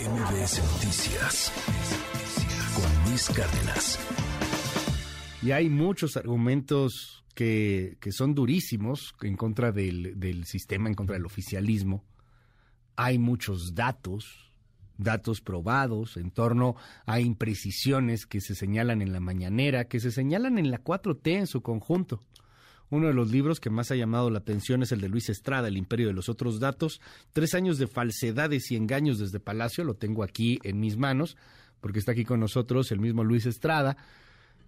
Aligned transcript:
MBS 0.00 0.62
Noticias 0.72 1.52
con 2.74 3.04
Luis 3.10 3.28
Cárdenas. 3.28 3.98
Y 5.42 5.50
hay 5.50 5.68
muchos 5.68 6.16
argumentos 6.16 7.24
que, 7.34 7.98
son 8.10 8.34
durísimos 8.34 9.14
en 9.20 9.36
contra 9.36 9.70
del, 9.70 10.18
del 10.18 10.46
sistema, 10.46 10.88
en 10.88 10.94
contra 10.94 11.14
del 11.14 11.26
oficialismo. 11.26 12.04
Hay 12.96 13.18
muchos 13.18 13.74
datos, 13.74 14.50
datos 14.96 15.40
probados 15.42 16.16
en 16.16 16.30
torno 16.30 16.74
a 17.04 17.20
imprecisiones 17.20 18.24
que 18.26 18.40
se 18.40 18.54
señalan 18.54 19.02
en 19.02 19.12
la 19.12 19.20
mañanera, 19.20 19.84
que 19.84 20.00
se 20.00 20.10
señalan 20.10 20.58
en 20.58 20.70
la 20.70 20.82
4T 20.82 21.38
en 21.38 21.46
su 21.46 21.60
conjunto. 21.60 22.20
Uno 22.92 23.06
de 23.06 23.14
los 23.14 23.30
libros 23.30 23.58
que 23.58 23.70
más 23.70 23.90
ha 23.90 23.96
llamado 23.96 24.28
la 24.28 24.40
atención 24.40 24.82
es 24.82 24.92
el 24.92 25.00
de 25.00 25.08
Luis 25.08 25.30
Estrada, 25.30 25.66
El 25.66 25.78
Imperio 25.78 26.08
de 26.08 26.12
los 26.12 26.28
Otros 26.28 26.60
Datos. 26.60 27.00
Tres 27.32 27.54
años 27.54 27.78
de 27.78 27.86
falsedades 27.86 28.70
y 28.70 28.76
engaños 28.76 29.18
desde 29.18 29.40
Palacio, 29.40 29.82
lo 29.82 29.94
tengo 29.94 30.22
aquí 30.22 30.58
en 30.62 30.78
mis 30.78 30.98
manos, 30.98 31.38
porque 31.80 31.98
está 31.98 32.12
aquí 32.12 32.26
con 32.26 32.38
nosotros 32.38 32.92
el 32.92 33.00
mismo 33.00 33.24
Luis 33.24 33.46
Estrada, 33.46 33.96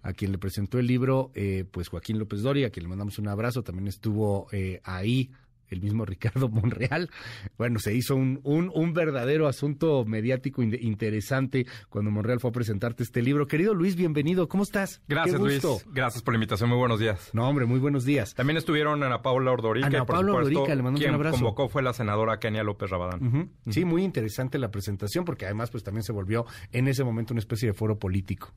a 0.01 0.11
quien 0.13 0.31
le 0.31 0.39
presentó 0.39 0.79
el 0.79 0.87
libro, 0.87 1.29
eh, 1.35 1.65
pues 1.69 1.87
Joaquín 1.87 2.17
López 2.17 2.41
Doria, 2.41 2.65
a 2.65 2.69
quien 2.71 2.85
le 2.85 2.89
mandamos 2.89 3.19
un 3.19 3.27
abrazo, 3.27 3.61
también 3.61 3.87
estuvo 3.87 4.47
eh, 4.51 4.81
ahí 4.85 5.29
el 5.69 5.81
mismo 5.81 6.05
Ricardo 6.05 6.49
Monreal. 6.49 7.09
Bueno, 7.57 7.79
se 7.79 7.93
hizo 7.93 8.15
un, 8.15 8.39
un, 8.43 8.93
verdadero 8.93 9.47
asunto 9.47 10.05
mediático 10.05 10.63
interesante 10.63 11.65
cuando 11.89 12.11
Monreal 12.11 12.39
fue 12.39 12.49
a 12.49 12.53
presentarte 12.53 13.03
este 13.03 13.21
libro. 13.21 13.47
Querido 13.47 13.73
Luis, 13.73 13.95
bienvenido. 13.95 14.47
¿Cómo 14.47 14.63
estás? 14.63 15.01
Gracias, 15.07 15.39
Luis. 15.39 15.63
Gracias 15.91 16.23
por 16.23 16.33
la 16.33 16.37
invitación. 16.37 16.69
Muy 16.69 16.77
buenos 16.77 16.99
días. 16.99 17.29
No, 17.33 17.47
hombre, 17.47 17.65
muy 17.65 17.79
buenos 17.79 18.05
días. 18.05 18.33
También 18.35 18.57
estuvieron 18.57 19.03
Ana 19.03 19.21
Paula 19.21 19.51
Ordorica. 19.51 19.87
Ana 19.87 20.05
Paula 20.05 20.33
Ordorica, 20.33 20.73
le 20.75 20.83
mando 20.83 20.99
un 20.99 21.13
abrazo. 21.13 21.37
convocó 21.37 21.69
fue 21.69 21.83
la 21.83 21.93
senadora 21.93 22.39
Kenia 22.39 22.63
López 22.63 22.89
Rabadán. 22.89 23.51
Sí, 23.69 23.85
muy 23.85 24.03
interesante 24.03 24.57
la 24.57 24.71
presentación 24.71 25.25
porque 25.25 25.45
además 25.45 25.71
pues 25.71 25.83
también 25.83 26.03
se 26.03 26.11
volvió 26.11 26.45
en 26.71 26.87
ese 26.87 27.03
momento 27.03 27.33
una 27.33 27.39
especie 27.39 27.69
de 27.69 27.73
foro 27.73 27.97
político. 27.97 28.53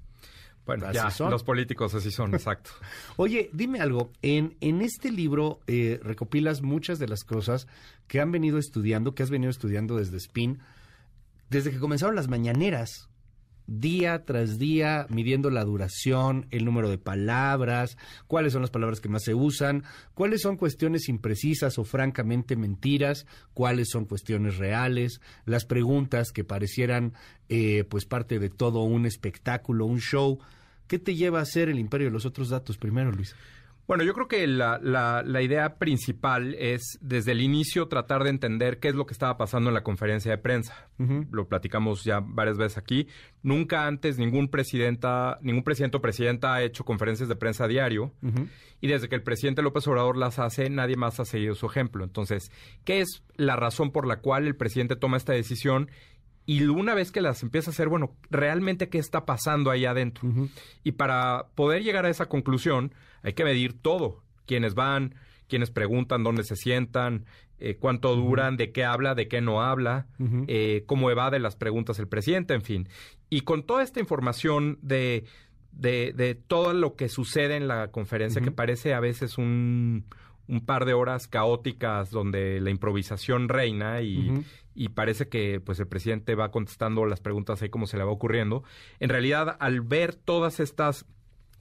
Bueno, 0.68 0.92
ya, 0.92 1.10
los 1.30 1.44
políticos 1.44 1.94
así 1.94 2.10
son, 2.10 2.34
exacto. 2.34 2.72
Oye, 3.16 3.48
dime 3.54 3.80
algo, 3.80 4.12
en, 4.20 4.54
en 4.60 4.82
este 4.82 5.10
libro 5.10 5.60
eh, 5.66 5.98
recopilas 6.02 6.60
muchas 6.60 6.98
de 6.98 7.08
las 7.08 7.24
cosas 7.24 7.66
que 8.06 8.20
han 8.20 8.32
venido 8.32 8.58
estudiando, 8.58 9.14
que 9.14 9.22
has 9.22 9.30
venido 9.30 9.48
estudiando 9.48 9.96
desde 9.96 10.18
Spin, 10.18 10.58
desde 11.48 11.70
que 11.70 11.78
comenzaron 11.78 12.14
las 12.14 12.28
mañaneras, 12.28 13.08
día 13.66 14.26
tras 14.26 14.58
día, 14.58 15.06
midiendo 15.08 15.48
la 15.48 15.64
duración, 15.64 16.46
el 16.50 16.66
número 16.66 16.90
de 16.90 16.98
palabras, 16.98 17.96
cuáles 18.26 18.52
son 18.52 18.60
las 18.60 18.70
palabras 18.70 19.00
que 19.00 19.08
más 19.08 19.24
se 19.24 19.32
usan, 19.32 19.84
cuáles 20.12 20.42
son 20.42 20.58
cuestiones 20.58 21.08
imprecisas 21.08 21.78
o 21.78 21.84
francamente 21.84 22.56
mentiras, 22.56 23.24
cuáles 23.54 23.88
son 23.88 24.04
cuestiones 24.04 24.58
reales, 24.58 25.22
las 25.46 25.64
preguntas 25.64 26.30
que 26.30 26.44
parecieran 26.44 27.14
eh, 27.48 27.84
pues 27.88 28.04
parte 28.04 28.38
de 28.38 28.50
todo 28.50 28.82
un 28.82 29.06
espectáculo, 29.06 29.86
un 29.86 30.00
show. 30.00 30.38
¿Qué 30.88 30.98
te 30.98 31.14
lleva 31.14 31.38
a 31.38 31.42
hacer 31.42 31.68
el 31.68 31.78
imperio 31.78 32.08
de 32.08 32.12
los 32.12 32.26
otros 32.26 32.48
datos 32.48 32.78
primero, 32.78 33.12
Luis? 33.12 33.36
Bueno, 33.88 34.04
yo 34.04 34.12
creo 34.12 34.28
que 34.28 34.46
la, 34.46 34.78
la, 34.82 35.42
idea 35.42 35.78
principal 35.78 36.54
es 36.58 36.98
desde 37.00 37.32
el 37.32 37.40
inicio 37.40 37.88
tratar 37.88 38.22
de 38.22 38.28
entender 38.28 38.80
qué 38.80 38.88
es 38.88 38.94
lo 38.94 39.06
que 39.06 39.14
estaba 39.14 39.38
pasando 39.38 39.70
en 39.70 39.74
la 39.74 39.82
conferencia 39.82 40.30
de 40.30 40.36
prensa. 40.36 40.90
Lo 41.30 41.48
platicamos 41.48 42.04
ya 42.04 42.20
varias 42.20 42.58
veces 42.58 42.76
aquí. 42.76 43.08
Nunca 43.42 43.86
antes 43.86 44.18
ningún 44.18 44.48
presidenta, 44.48 45.38
ningún 45.40 45.62
presidente 45.62 45.96
o 45.96 46.02
presidenta 46.02 46.54
ha 46.54 46.62
hecho 46.62 46.84
conferencias 46.84 47.30
de 47.30 47.36
prensa 47.36 47.64
a 47.64 47.68
diario. 47.68 48.12
Y 48.82 48.88
desde 48.88 49.08
que 49.08 49.14
el 49.14 49.22
presidente 49.22 49.62
López 49.62 49.88
Obrador 49.88 50.18
las 50.18 50.38
hace, 50.38 50.68
nadie 50.68 50.96
más 50.96 51.18
ha 51.18 51.24
seguido 51.24 51.54
su 51.54 51.64
ejemplo. 51.64 52.04
Entonces, 52.04 52.52
¿qué 52.84 53.00
es 53.00 53.22
la 53.36 53.56
razón 53.56 53.90
por 53.90 54.06
la 54.06 54.20
cual 54.20 54.46
el 54.46 54.54
presidente 54.54 54.96
toma 54.96 55.16
esta 55.16 55.32
decisión 55.32 55.90
y 56.48 56.64
una 56.64 56.94
vez 56.94 57.12
que 57.12 57.20
las 57.20 57.42
empieza 57.42 57.68
a 57.68 57.72
hacer, 57.72 57.90
bueno, 57.90 58.16
realmente 58.30 58.88
qué 58.88 58.96
está 58.96 59.26
pasando 59.26 59.70
ahí 59.70 59.84
adentro. 59.84 60.26
Y 60.82 60.92
para 60.92 61.48
poder 61.54 61.82
llegar 61.82 62.06
a 62.06 62.08
esa 62.08 62.24
conclusión 62.24 62.94
hay 63.22 63.34
que 63.34 63.44
medir 63.44 63.74
todo, 63.74 64.22
quiénes 64.46 64.74
van, 64.74 65.14
quiénes 65.46 65.70
preguntan, 65.70 66.24
dónde 66.24 66.44
se 66.44 66.56
sientan, 66.56 67.26
eh, 67.58 67.76
cuánto 67.78 68.16
duran, 68.16 68.56
de 68.56 68.72
qué 68.72 68.86
habla, 68.86 69.14
de 69.14 69.28
qué 69.28 69.42
no 69.42 69.60
habla, 69.60 70.06
eh, 70.46 70.84
cómo 70.86 71.10
evade 71.10 71.38
las 71.38 71.54
preguntas 71.54 71.98
el 71.98 72.08
presidente, 72.08 72.54
en 72.54 72.62
fin. 72.62 72.88
Y 73.28 73.42
con 73.42 73.64
toda 73.64 73.82
esta 73.82 74.00
información 74.00 74.78
de, 74.80 75.24
de, 75.72 76.14
de 76.16 76.34
todo 76.34 76.72
lo 76.72 76.96
que 76.96 77.10
sucede 77.10 77.56
en 77.56 77.68
la 77.68 77.90
conferencia, 77.90 78.40
que 78.40 78.52
parece 78.52 78.94
a 78.94 79.00
veces 79.00 79.36
un, 79.36 80.06
un 80.48 80.64
par 80.64 80.84
de 80.84 80.94
horas 80.94 81.28
caóticas 81.28 82.10
donde 82.10 82.60
la 82.60 82.70
improvisación 82.70 83.48
reina 83.48 84.00
y, 84.00 84.44
y, 84.74 84.88
parece 84.88 85.28
que 85.28 85.60
pues 85.60 85.78
el 85.78 85.86
presidente 85.86 86.34
va 86.34 86.50
contestando 86.50 87.04
las 87.04 87.20
preguntas 87.20 87.60
ahí 87.62 87.68
como 87.68 87.86
se 87.86 87.98
le 87.98 88.04
va 88.04 88.10
ocurriendo. 88.10 88.64
En 88.98 89.10
realidad, 89.10 89.56
al 89.60 89.82
ver 89.82 90.14
todas 90.14 90.58
estas 90.58 91.04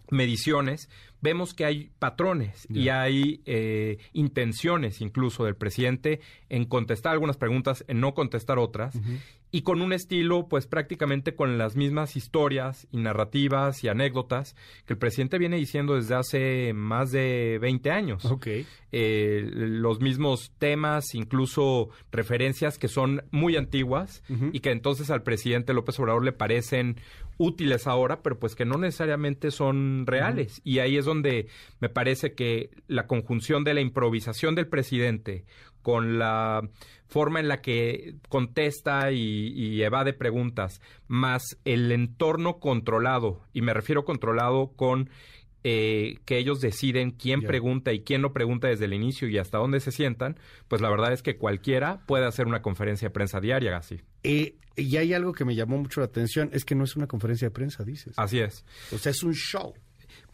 mediciones, 0.10 0.90
vemos 1.22 1.54
que 1.54 1.66
hay 1.66 1.92
patrones 2.00 2.68
y 2.70 2.90
hay 2.90 3.42
eh, 3.46 3.98
intenciones 4.14 5.02
incluso 5.02 5.46
del 5.46 5.56
presidente 5.56 6.20
en 6.50 6.66
contestar 6.66 7.14
algunas 7.14 7.38
preguntas, 7.38 7.84
en 7.88 8.00
no 8.00 8.14
contestar 8.14 8.60
otras 8.60 8.96
y 9.50 9.62
con 9.62 9.82
un 9.82 9.94
estilo, 9.94 10.48
pues 10.50 10.68
prácticamente 10.68 11.34
con 11.34 11.58
las 11.58 11.76
mismas 11.76 12.16
historias 12.18 12.88
y 12.92 12.98
narrativas 12.98 13.84
y 13.84 13.88
anécdotas 13.88 14.56
que 14.86 14.94
el 14.94 15.00
presidente 15.00 15.38
viene 15.38 15.56
diciendo 15.56 15.96
desde 15.96 16.16
hace 16.16 16.74
más 16.74 17.12
de 17.12 17.58
20 17.62 17.92
años. 17.92 18.26
Eh, 18.92 19.50
los 19.52 20.02
mismos 20.02 20.52
temas, 20.58 21.16
incluso 21.16 21.90
referencias 22.12 22.78
que 22.78 22.88
son 22.88 23.24
muy 23.32 23.56
antiguas 23.56 24.22
y 24.52 24.60
que 24.60 24.72
entonces 24.72 25.10
al 25.10 25.24
presidente 25.24 25.74
López 25.74 26.00
Obrador 26.00 26.26
le 26.26 26.34
parecen 26.34 26.98
útiles 27.38 27.88
ahora, 27.88 28.22
pero 28.22 28.40
pues 28.40 28.56
que 28.56 28.66
no 28.66 28.78
necesariamente 28.78 29.52
son 29.52 30.06
reales. 30.06 30.62
Y 30.64 30.80
ahí 30.80 30.98
es 30.98 31.06
donde 31.08 31.48
me 31.80 31.90
parece 31.90 32.34
que 32.34 32.70
la 32.88 33.08
conjunción 33.08 33.64
de 33.64 33.74
la 33.74 33.82
improvisación 33.82 34.54
del 34.54 34.68
presidente 34.68 35.46
con 35.82 36.20
la 36.20 36.70
forma 37.08 37.40
en 37.40 37.48
la 37.48 37.62
que 37.62 38.16
contesta 38.30 39.12
y, 39.12 39.82
evade 39.82 40.14
preguntas, 40.14 40.82
más 41.08 41.58
el 41.64 41.92
entorno 41.92 42.60
controlado, 42.60 43.42
y 43.54 43.62
me 43.62 43.74
refiero 43.74 44.04
controlado 44.04 44.74
con 44.76 45.10
eh, 45.64 46.18
que 46.26 46.38
ellos 46.38 46.60
deciden 46.60 47.12
quién 47.12 47.42
pregunta 47.42 47.94
y 47.94 48.02
quién 48.02 48.22
no 48.22 48.34
pregunta 48.34 48.68
desde 48.68 48.86
el 48.86 48.94
inicio 48.94 49.28
y 49.30 49.38
hasta 49.38 49.58
dónde 49.58 49.80
se 49.80 49.92
sientan, 49.92 50.38
pues 50.68 50.82
la 50.82 50.90
verdad 50.90 51.14
es 51.14 51.24
que 51.24 51.38
cualquiera 51.38 52.06
puede 52.06 52.26
hacer 52.26 52.48
una 52.48 52.62
conferencia 52.62 53.08
de 53.08 53.14
prensa 53.14 53.40
diaria 53.40 53.78
así. 53.78 54.02
Eh, 54.24 54.56
y 54.76 54.98
hay 54.98 55.14
algo 55.14 55.34
que 55.34 55.44
me 55.44 55.56
llamó 55.56 55.78
mucho 55.78 56.02
la 56.02 56.06
atención, 56.06 56.50
es 56.54 56.64
que 56.66 56.76
no 56.76 56.84
es 56.84 56.96
una 56.96 57.08
conferencia 57.08 57.48
de 57.48 57.52
prensa, 57.52 57.84
dices. 57.84 58.14
Así 58.18 58.40
es. 58.40 58.64
O 58.92 58.98
sea, 58.98 59.12
es 59.12 59.24
un 59.24 59.34
show. 59.34 59.74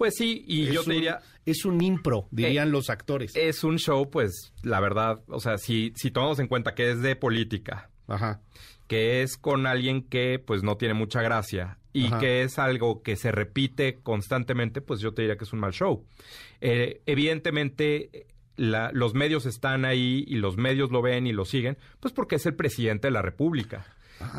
Pues 0.03 0.15
sí, 0.17 0.43
y 0.45 0.65
yo 0.65 0.83
te 0.83 0.91
diría... 0.91 1.21
Es 1.45 1.63
un 1.63 1.81
impro, 1.81 2.27
dirían 2.29 2.67
eh, 2.67 2.71
los 2.71 2.89
actores. 2.89 3.33
Es 3.37 3.63
un 3.63 3.77
show, 3.79 4.09
pues, 4.09 4.51
la 4.61 4.81
verdad, 4.81 5.21
o 5.27 5.39
sea, 5.39 5.57
si, 5.57 5.93
si 5.95 6.11
tomamos 6.11 6.39
en 6.39 6.47
cuenta 6.47 6.75
que 6.75 6.91
es 6.91 7.01
de 7.01 7.15
política, 7.15 7.89
Ajá. 8.09 8.41
que 8.87 9.21
es 9.21 9.37
con 9.37 9.65
alguien 9.65 10.03
que, 10.03 10.43
pues, 10.45 10.61
no 10.61 10.75
tiene 10.75 10.93
mucha 10.93 11.21
gracia 11.21 11.77
y 11.93 12.11
que 12.11 12.41
es 12.43 12.59
algo 12.59 13.01
que 13.01 13.15
se 13.15 13.31
repite 13.31 14.01
constantemente, 14.01 14.81
pues 14.81 14.99
yo 14.99 15.13
te 15.13 15.21
diría 15.21 15.37
que 15.37 15.45
es 15.45 15.53
un 15.53 15.61
mal 15.61 15.71
show. 15.71 16.05
Eh, 16.59 17.01
evidentemente, 17.05 18.27
los 18.57 19.13
medios 19.13 19.45
están 19.45 19.85
ahí 19.85 20.25
y 20.27 20.35
los 20.35 20.57
medios 20.57 20.91
lo 20.91 21.01
ven 21.01 21.27
y 21.27 21.31
lo 21.31 21.45
siguen, 21.45 21.77
pues 22.01 22.13
porque 22.13 22.35
es 22.35 22.45
el 22.45 22.55
presidente 22.55 23.07
de 23.07 23.11
la 23.11 23.21
República 23.21 23.85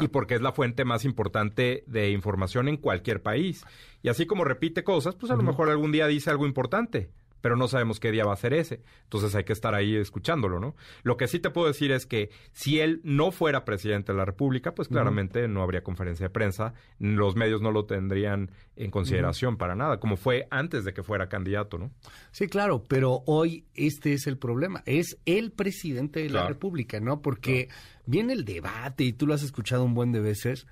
y 0.01 0.09
porque 0.09 0.35
es 0.35 0.43
la 0.43 0.53
fuente 0.53 0.85
más 0.85 1.05
importante 1.05 1.85
de 1.87 2.11
información 2.11 2.69
en 2.69 2.77
cualquier 2.77 3.23
país. 3.23 3.65
Y 4.03 4.09
así 4.09 4.27
como 4.27 4.45
repite 4.45 4.85
cosas, 4.85 5.15
pues 5.15 5.33
a 5.33 5.37
lo 5.37 5.43
mejor 5.43 5.71
algún 5.71 5.93
día 5.93 6.07
dice 6.07 6.31
algo 6.31 6.47
importante 6.47 7.11
pero 7.45 7.57
no 7.57 7.69
sabemos 7.69 8.01
qué 8.01 8.11
día 8.11 8.25
va 8.25 8.33
a 8.33 8.37
ser 8.37 8.55
ese. 8.55 8.81
Entonces 9.03 9.35
hay 9.35 9.45
que 9.45 9.53
estar 9.53 9.75
ahí 9.75 9.97
escuchándolo, 9.97 10.61
¿no? 10.61 10.75
Lo 11.03 11.19
que 11.19 11.29
sí 11.29 11.41
te 11.41 11.51
puedo 11.51 11.67
decir 11.67 11.93
es 11.93 12.07
que 12.07 12.31
si 12.53 12.81
él 12.81 13.03
no 13.05 13.33
fuera 13.33 13.67
presidente 13.67 14.13
de 14.13 14.17
la 14.19 14.25
República, 14.25 14.75
pues 14.75 14.89
claramente 14.89 15.47
no 15.47 15.63
habría 15.63 15.83
conferencia 15.83 16.25
de 16.25 16.31
prensa, 16.31 16.73
los 16.99 17.37
medios 17.37 17.61
no 17.61 17.71
lo 17.71 17.85
tendrían 17.85 18.51
en 18.77 18.91
consideración 18.91 19.59
para 19.59 19.77
nada, 19.77 20.01
como 20.01 20.17
fue 20.17 20.47
antes 20.51 20.87
de 20.87 20.95
que 20.95 21.03
fuera 21.03 21.29
candidato, 21.29 21.77
¿no? 21.77 21.91
Sí, 22.31 22.47
claro, 22.47 22.83
pero 22.83 23.23
hoy 23.27 23.67
este 23.75 24.15
es 24.15 24.27
el 24.27 24.39
problema, 24.39 24.83
es 24.87 25.19
el 25.27 25.53
presidente 25.53 26.21
de 26.21 26.31
la 26.31 26.49
República, 26.49 26.99
¿no? 26.99 27.21
Porque 27.21 27.69
viene 28.07 28.33
el 28.33 28.45
debate 28.45 29.05
y 29.05 29.13
tú 29.13 29.27
lo 29.27 29.35
has 29.35 29.43
escuchado 29.43 29.85
un 29.85 29.95
buen 29.95 30.13
de 30.13 30.21
veces 30.21 30.67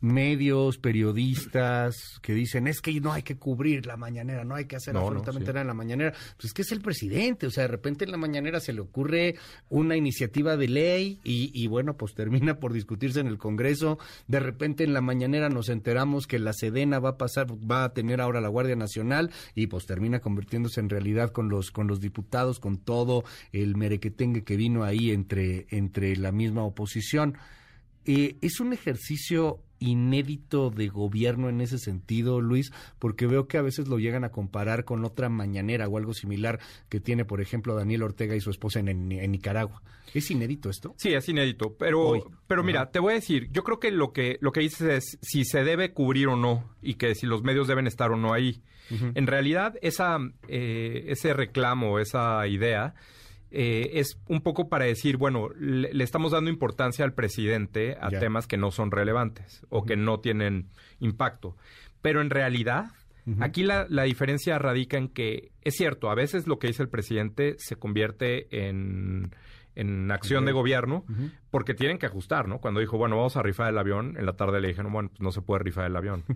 medios, 0.00 0.78
periodistas 0.78 2.18
que 2.22 2.34
dicen 2.34 2.66
es 2.66 2.80
que 2.80 3.00
no 3.00 3.12
hay 3.12 3.22
que 3.22 3.36
cubrir 3.36 3.86
la 3.86 3.96
mañanera, 3.96 4.44
no 4.44 4.54
hay 4.54 4.66
que 4.66 4.76
hacer 4.76 4.96
absolutamente 4.96 5.48
nada 5.48 5.62
en 5.62 5.66
la 5.66 5.74
mañanera. 5.74 6.12
Pues 6.36 6.46
es 6.46 6.52
que 6.52 6.62
es 6.62 6.72
el 6.72 6.80
presidente, 6.80 7.46
o 7.46 7.50
sea, 7.50 7.64
de 7.64 7.68
repente 7.68 8.04
en 8.04 8.10
la 8.10 8.16
mañanera 8.16 8.60
se 8.60 8.72
le 8.72 8.80
ocurre 8.80 9.36
una 9.68 9.96
iniciativa 9.96 10.56
de 10.56 10.68
ley 10.68 11.20
y, 11.24 11.50
y 11.54 11.66
bueno, 11.66 11.96
pues 11.96 12.14
termina 12.14 12.58
por 12.58 12.72
discutirse 12.72 13.20
en 13.20 13.26
el 13.26 13.38
Congreso. 13.38 13.98
De 14.26 14.40
repente 14.40 14.84
en 14.84 14.92
la 14.92 15.00
mañanera 15.00 15.48
nos 15.48 15.68
enteramos 15.68 16.26
que 16.26 16.38
la 16.38 16.52
Sedena 16.52 16.98
va 16.98 17.10
a 17.10 17.18
pasar, 17.18 17.46
va 17.50 17.84
a 17.84 17.92
tener 17.92 18.20
ahora 18.20 18.40
la 18.40 18.48
Guardia 18.48 18.76
Nacional 18.76 19.30
y 19.54 19.66
pues 19.66 19.86
termina 19.86 20.20
convirtiéndose 20.20 20.80
en 20.80 20.90
realidad 20.90 21.30
con 21.30 21.48
los 21.48 21.70
con 21.70 21.86
los 21.86 22.00
diputados, 22.00 22.60
con 22.60 22.78
todo 22.78 23.24
el 23.52 23.76
merequetengue 23.76 24.44
que 24.44 24.56
vino 24.56 24.84
ahí 24.84 25.10
entre 25.10 25.66
entre 25.70 26.16
la 26.16 26.32
misma 26.32 26.64
oposición. 26.64 27.36
Eh, 28.04 28.38
es 28.40 28.60
un 28.60 28.72
ejercicio 28.72 29.62
inédito 29.78 30.70
de 30.70 30.88
gobierno 30.88 31.48
en 31.48 31.60
ese 31.60 31.78
sentido, 31.78 32.40
Luis, 32.40 32.72
porque 32.98 33.26
veo 33.26 33.46
que 33.46 33.58
a 33.58 33.62
veces 33.62 33.88
lo 33.88 33.98
llegan 33.98 34.24
a 34.24 34.30
comparar 34.30 34.84
con 34.84 35.04
otra 35.04 35.28
mañanera 35.28 35.88
o 35.88 35.98
algo 35.98 36.14
similar 36.14 36.60
que 36.88 37.00
tiene, 37.00 37.24
por 37.24 37.40
ejemplo, 37.40 37.74
Daniel 37.74 38.02
Ortega 38.02 38.34
y 38.34 38.40
su 38.40 38.50
esposa 38.50 38.80
en, 38.80 39.08
Nicaragua. 39.08 39.82
¿Es 40.14 40.30
inédito 40.30 40.70
esto? 40.70 40.94
Sí, 40.96 41.12
es 41.12 41.28
inédito, 41.28 41.74
pero, 41.78 42.30
pero 42.46 42.64
mira, 42.64 42.90
te 42.90 42.98
voy 42.98 43.12
a 43.12 43.16
decir, 43.16 43.48
yo 43.52 43.62
creo 43.62 43.78
que 43.78 43.90
lo 43.90 44.12
que 44.12 44.38
lo 44.40 44.52
que 44.52 44.60
dices 44.60 44.80
es 44.80 45.18
si 45.20 45.44
se 45.44 45.64
debe 45.64 45.92
cubrir 45.92 46.28
o 46.28 46.36
no 46.36 46.64
y 46.80 46.94
que 46.94 47.14
si 47.14 47.26
los 47.26 47.42
medios 47.42 47.68
deben 47.68 47.86
estar 47.86 48.10
o 48.10 48.16
no 48.16 48.32
ahí. 48.32 48.62
En 48.90 49.26
realidad, 49.26 49.74
esa, 49.82 50.16
eh, 50.48 51.04
ese 51.08 51.34
reclamo, 51.34 51.98
esa 51.98 52.46
idea, 52.46 52.94
eh, 53.50 53.90
es 53.94 54.20
un 54.28 54.42
poco 54.42 54.68
para 54.68 54.84
decir, 54.84 55.16
bueno, 55.16 55.48
le, 55.58 56.02
estamos 56.02 56.32
dando 56.32 56.50
importancia 56.50 57.04
al 57.04 57.14
presidente 57.14 57.96
a 58.00 58.10
temas 58.10 58.46
que 58.46 58.56
no 58.56 58.70
son 58.70 58.90
relevantes 58.90 59.66
o 59.68 59.84
que 59.84 59.96
no 59.96 60.20
tienen 60.20 60.68
impacto. 61.00 61.56
Pero 62.02 62.20
en 62.20 62.30
realidad, 62.30 62.92
aquí 63.40 63.62
la, 63.62 63.86
la, 63.88 64.04
diferencia 64.04 64.58
radica 64.58 64.98
en 64.98 65.08
que 65.08 65.52
es 65.62 65.74
cierto, 65.76 66.10
a 66.10 66.14
veces 66.14 66.46
lo 66.46 66.58
que 66.58 66.68
dice 66.68 66.82
el 66.82 66.88
presidente 66.88 67.56
se 67.58 67.76
convierte 67.76 68.68
en, 68.68 69.32
en 69.78 70.10
acción 70.10 70.44
de 70.44 70.52
gobierno 70.52 71.04
porque 71.50 71.72
tienen 71.72 71.98
que 71.98 72.06
ajustar, 72.06 72.48
¿no? 72.48 72.58
Cuando 72.58 72.80
dijo, 72.80 72.98
bueno, 72.98 73.16
vamos 73.16 73.36
a 73.36 73.42
rifar 73.42 73.70
el 73.70 73.78
avión, 73.78 74.16
en 74.18 74.26
la 74.26 74.32
tarde 74.32 74.60
le 74.60 74.68
dijeron, 74.68 74.92
bueno, 74.92 75.08
pues 75.08 75.20
no 75.20 75.30
se 75.30 75.40
puede 75.40 75.62
rifar 75.62 75.86
el 75.86 75.96
avión. 75.96 76.24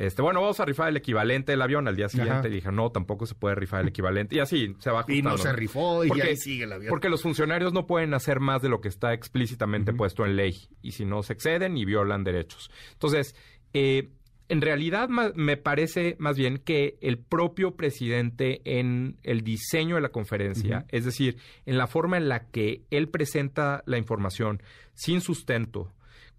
Este, 0.00 0.22
bueno, 0.22 0.40
vamos 0.40 0.58
a 0.60 0.64
rifar 0.64 0.88
el 0.88 0.96
equivalente 0.96 1.52
del 1.52 1.60
avión. 1.60 1.86
Al 1.86 1.94
día 1.94 2.08
siguiente 2.08 2.48
dije, 2.48 2.72
no, 2.72 2.90
tampoco 2.90 3.26
se 3.26 3.34
puede 3.34 3.54
rifar 3.54 3.82
el 3.82 3.88
equivalente. 3.88 4.34
Y 4.34 4.38
así 4.38 4.74
se 4.78 4.90
va 4.90 5.00
ajustando. 5.00 5.18
Y 5.18 5.22
no 5.22 5.36
se 5.36 5.52
rifó 5.52 6.02
y 6.06 6.08
porque, 6.08 6.22
ahí 6.22 6.36
sigue 6.38 6.64
el 6.64 6.72
avión. 6.72 6.88
Porque 6.88 7.10
los 7.10 7.20
funcionarios 7.20 7.74
no 7.74 7.86
pueden 7.86 8.14
hacer 8.14 8.40
más 8.40 8.62
de 8.62 8.70
lo 8.70 8.80
que 8.80 8.88
está 8.88 9.12
explícitamente 9.12 9.92
puesto 9.92 10.24
en 10.24 10.36
ley. 10.36 10.56
Y 10.80 10.92
si 10.92 11.04
no, 11.04 11.22
se 11.22 11.34
exceden 11.34 11.76
y 11.76 11.84
violan 11.84 12.24
derechos. 12.24 12.70
Entonces, 12.92 13.36
eh, 13.74 14.08
en 14.48 14.62
realidad 14.62 15.10
me 15.10 15.58
parece 15.58 16.16
más 16.18 16.34
bien 16.38 16.56
que 16.56 16.96
el 17.02 17.18
propio 17.18 17.76
presidente 17.76 18.62
en 18.64 19.18
el 19.22 19.42
diseño 19.42 19.96
de 19.96 20.00
la 20.00 20.08
conferencia, 20.08 20.86
es 20.88 21.04
decir, 21.04 21.36
en 21.66 21.76
la 21.76 21.86
forma 21.86 22.16
en 22.16 22.30
la 22.30 22.46
que 22.46 22.84
él 22.90 23.10
presenta 23.10 23.82
la 23.84 23.98
información 23.98 24.62
sin 24.94 25.20
sustento, 25.20 25.92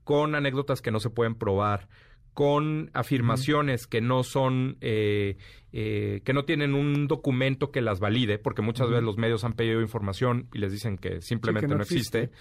con 0.04 0.34
anécdotas 0.34 0.81
que 0.81 0.90
no 0.90 1.00
se 1.00 1.12
pueden 1.12 1.36
probar, 1.36 1.88
con 2.33 2.89
afirmaciones 2.94 3.88
que 3.88 4.01
no 4.01 4.24
son, 4.24 4.78
eh, 4.81 5.38
eh, 5.74 6.22
que 6.24 6.33
no 6.33 6.45
tienen 6.45 6.74
un 6.74 7.07
documento 7.07 7.72
que 7.72 7.81
las 7.81 8.00
valide, 8.00 8.39
porque 8.39 8.62
muchas 8.62 8.89
veces 8.89 9.04
los 9.04 9.18
medios 9.18 9.44
han 9.44 9.54
pedido 9.54 9.81
información 9.81 10.48
y 10.54 10.60
les 10.60 10.72
dicen 10.72 10.98
que 10.98 11.22
simplemente 11.22 11.68
no, 11.68 11.81
existe. 11.81 12.31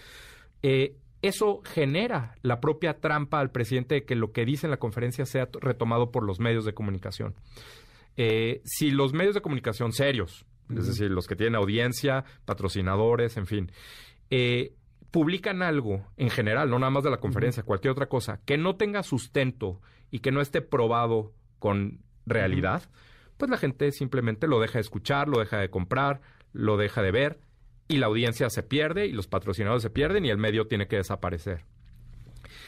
Eh, 0.62 0.96
eso 1.22 1.60
genera 1.64 2.37
la 2.42 2.60
propia 2.60 2.98
trampa 2.98 3.40
al 3.40 3.50
presidente 3.50 3.96
de 3.96 4.04
que 4.04 4.14
lo 4.14 4.32
que 4.32 4.44
dice 4.44 4.66
en 4.66 4.70
la 4.70 4.78
conferencia 4.78 5.26
sea 5.26 5.48
retomado 5.60 6.10
por 6.10 6.25
los 6.25 6.40
medios 6.40 6.64
de 6.64 6.72
comunicación. 6.72 7.34
si 8.64 8.90
los 8.90 9.12
medios 9.12 9.34
de 9.34 9.40
comunicación 9.40 9.92
serios, 9.92 10.46
es 10.75 10.87
decir, 10.87 11.10
los 11.10 11.26
que 11.26 11.37
tienen 11.37 11.56
audiencia, 11.56 12.25
patrocinadores, 12.44 13.37
en 13.37 13.46
fin, 13.46 13.72
publican 15.10 15.62
algo 15.62 16.06
en 16.16 16.30
general, 16.30 16.70
no 16.70 16.78
nada 16.78 16.90
más 16.90 17.04
de 17.04 17.10
la 17.10 17.20
conferencia, 17.20 17.62
cualquier 17.62 17.92
otra 17.92 18.08
cosa, 18.08 18.40
que 18.44 18.58
no 18.58 18.76
tenga 18.76 19.02
sustento 19.02 19.80
y 20.10 20.20
que 20.20 20.32
no 20.32 20.40
esté 20.40 20.62
probado 20.62 21.32
con 21.58 22.00
realidad, 22.26 22.82
pues 23.36 23.50
la 23.50 23.56
gente 23.56 23.90
simplemente 23.92 24.46
lo 24.46 24.60
deja 24.60 24.74
de 24.74 24.82
escuchar, 24.82 25.28
lo 25.28 25.40
deja 25.40 25.58
de 25.58 25.70
comprar, 25.70 26.20
lo 26.52 26.76
deja 26.76 27.02
de 27.02 27.10
ver 27.10 27.40
y 27.88 27.96
la 27.96 28.06
audiencia 28.06 28.48
se 28.50 28.62
pierde 28.62 29.06
y 29.06 29.12
los 29.12 29.26
patrocinadores 29.26 29.82
se 29.82 29.90
pierden 29.90 30.24
y 30.24 30.30
el 30.30 30.38
medio 30.38 30.66
tiene 30.66 30.86
que 30.86 30.96
desaparecer. 30.96 31.64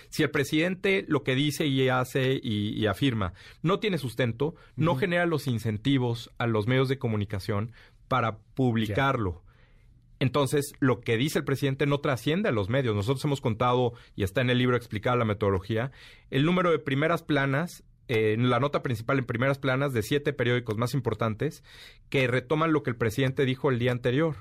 Si 0.09 0.23
el 0.23 0.31
presidente 0.31 1.05
lo 1.09 1.23
que 1.23 1.35
dice 1.35 1.67
y 1.67 1.89
hace 1.89 2.39
y, 2.43 2.87
afirma 2.87 3.33
no 3.63 3.79
tiene 3.79 3.99
sustento, 3.99 4.55
no 4.77 4.97
genera 4.97 5.27
los 5.27 5.47
incentivos 5.47 6.31
a 6.39 6.47
los 6.47 6.67
medios 6.67 6.89
de 6.89 6.99
comunicación 6.99 7.73
para 8.09 8.39
publicarlo. 8.39 9.42
Entonces, 10.23 10.73
lo 10.79 11.01
que 11.01 11.17
dice 11.17 11.41
el 11.41 11.45
presidente 11.45 11.85
no 11.85 11.99
trasciende 11.99 12.49
a 12.49 12.53
los 12.53 12.69
medios. 12.69 12.95
Nosotros 12.95 13.25
hemos 13.25 13.41
contado, 13.41 13.95
y 14.15 14.23
está 14.23 14.41
en 14.41 14.51
el 14.51 14.59
libro 14.59 14.77
explicada 14.77 15.17
la 15.17 15.25
metodología, 15.25 15.91
el 16.31 16.45
número 16.45 16.71
de 16.71 16.79
primeras 16.79 17.25
planas 17.25 17.83
eh, 18.07 18.35
en 18.35 18.49
la 18.49 18.61
nota 18.61 18.85
principal 18.85 19.19
en 19.19 19.25
primeras 19.25 19.59
planas 19.59 19.93
de 19.93 20.05
siete 20.05 20.33
periódicos 20.33 20.79
más 20.79 20.95
importantes 20.95 21.65
que 22.09 22.29
retoman 22.29 22.73
lo 22.73 22.85
que 22.85 22.91
el 22.91 22.97
presidente 22.97 23.45
dijo 23.45 23.69
el 23.69 23.81
día 23.81 23.91
anterior. 23.91 24.37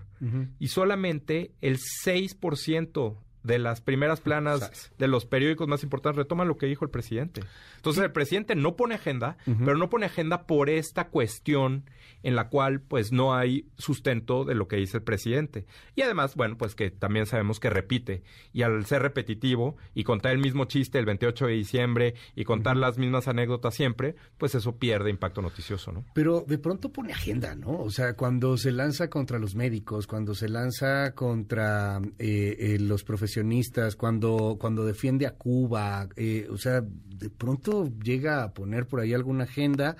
Y 0.59 0.67
solamente 0.67 1.55
el 1.61 1.79
6% 2.05 3.17
de 3.43 3.59
las 3.59 3.81
primeras 3.81 4.21
planas 4.21 4.91
de 4.97 5.07
los 5.07 5.25
periódicos 5.25 5.67
más 5.67 5.83
importantes 5.83 6.17
retoman 6.17 6.47
lo 6.47 6.57
que 6.57 6.67
dijo 6.67 6.85
el 6.85 6.91
presidente. 6.91 7.41
Entonces 7.77 8.03
el 8.03 8.11
presidente 8.11 8.55
no 8.55 8.75
pone 8.75 8.95
agenda, 8.95 9.37
pero 9.45 9.77
no 9.77 9.89
pone 9.89 10.05
agenda 10.05 10.45
por 10.45 10.69
esta 10.69 11.09
cuestión 11.09 11.85
en 12.23 12.35
la 12.35 12.49
cual 12.49 12.81
pues 12.81 13.11
no 13.11 13.33
hay 13.33 13.67
sustento 13.77 14.45
de 14.45 14.55
lo 14.55 14.67
que 14.67 14.75
dice 14.75 14.97
el 14.97 15.03
presidente. 15.03 15.65
Y 15.95 16.01
además, 16.01 16.35
bueno, 16.35 16.57
pues 16.57 16.75
que 16.75 16.91
también 16.91 17.25
sabemos 17.25 17.59
que 17.59 17.69
repite 17.69 18.23
y 18.53 18.61
al 18.61 18.85
ser 18.85 19.01
repetitivo 19.01 19.77
y 19.93 20.03
contar 20.03 20.33
el 20.33 20.39
mismo 20.39 20.65
chiste 20.65 20.99
el 20.99 21.05
28 21.05 21.47
de 21.47 21.53
diciembre 21.53 22.15
y 22.35 22.43
contar 22.43 22.77
las 22.77 22.97
mismas 22.97 23.27
anécdotas 23.27 23.75
siempre, 23.75 24.15
pues 24.37 24.55
eso 24.55 24.77
pierde 24.77 25.09
impacto 25.09 25.41
noticioso, 25.41 25.91
¿no? 25.91 26.05
Pero 26.13 26.43
de 26.47 26.57
pronto 26.57 26.91
pone 26.91 27.13
agenda, 27.13 27.55
¿no? 27.55 27.79
O 27.79 27.89
sea, 27.89 28.13
cuando 28.13 28.57
se 28.57 28.71
lanza 28.71 29.09
contra 29.09 29.39
los 29.39 29.55
médicos, 29.55 30.07
cuando 30.07 30.35
se 30.35 30.49
lanza 30.49 31.13
contra 31.15 31.99
eh, 32.19 32.55
eh, 32.59 32.77
los 32.79 33.03
profesionistas, 33.31 33.95
cuando, 33.95 34.57
cuando 34.59 34.85
defiende 34.85 35.25
a 35.25 35.31
Cuba, 35.31 36.09
eh, 36.17 36.47
o 36.51 36.57
sea, 36.57 36.81
de 36.81 37.29
pronto 37.29 37.89
llega 38.03 38.43
a 38.43 38.53
poner 38.53 38.87
por 38.87 38.99
ahí 38.99 39.13
alguna 39.13 39.45
agenda 39.45 39.95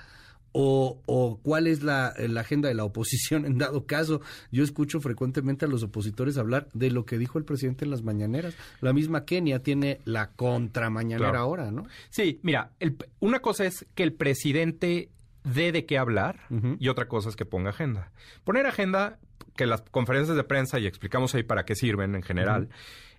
o, 0.52 1.00
o 1.06 1.40
cuál 1.42 1.66
es 1.66 1.82
la, 1.82 2.12
la, 2.18 2.42
agenda 2.42 2.68
de 2.68 2.74
la 2.74 2.84
oposición 2.84 3.46
en 3.46 3.56
dado 3.56 3.86
caso. 3.86 4.20
Yo 4.50 4.62
escucho 4.62 5.00
frecuentemente 5.00 5.64
a 5.64 5.68
los 5.68 5.82
opositores 5.82 6.36
hablar 6.36 6.68
de 6.74 6.90
lo 6.90 7.06
que 7.06 7.16
dijo 7.16 7.38
el 7.38 7.46
presidente 7.46 7.86
en 7.86 7.90
las 7.90 8.02
mañaneras. 8.02 8.54
La 8.82 8.92
misma 8.92 9.24
Kenia 9.24 9.60
tiene 9.62 10.00
la 10.04 10.32
contramañanera 10.32 11.38
ahora, 11.38 11.70
¿no? 11.70 11.86
Sí, 12.10 12.38
mira, 12.42 12.72
una 13.20 13.40
cosa 13.40 13.64
es 13.64 13.86
que 13.94 14.02
el 14.02 14.12
presidente 14.12 15.08
dé 15.42 15.72
de 15.72 15.86
qué 15.86 15.96
hablar 15.96 16.40
y 16.78 16.88
otra 16.88 17.08
cosa 17.08 17.30
es 17.30 17.36
que 17.36 17.46
ponga 17.46 17.70
agenda. 17.70 18.12
Poner 18.44 18.66
agenda, 18.66 19.18
que 19.56 19.66
las 19.66 19.82
conferencias 19.82 20.36
de 20.36 20.44
prensa, 20.44 20.78
y 20.78 20.86
explicamos 20.86 21.34
ahí 21.34 21.42
para 21.42 21.64
qué 21.64 21.74
sirven 21.74 22.14
en 22.14 22.22
general, 22.22 22.68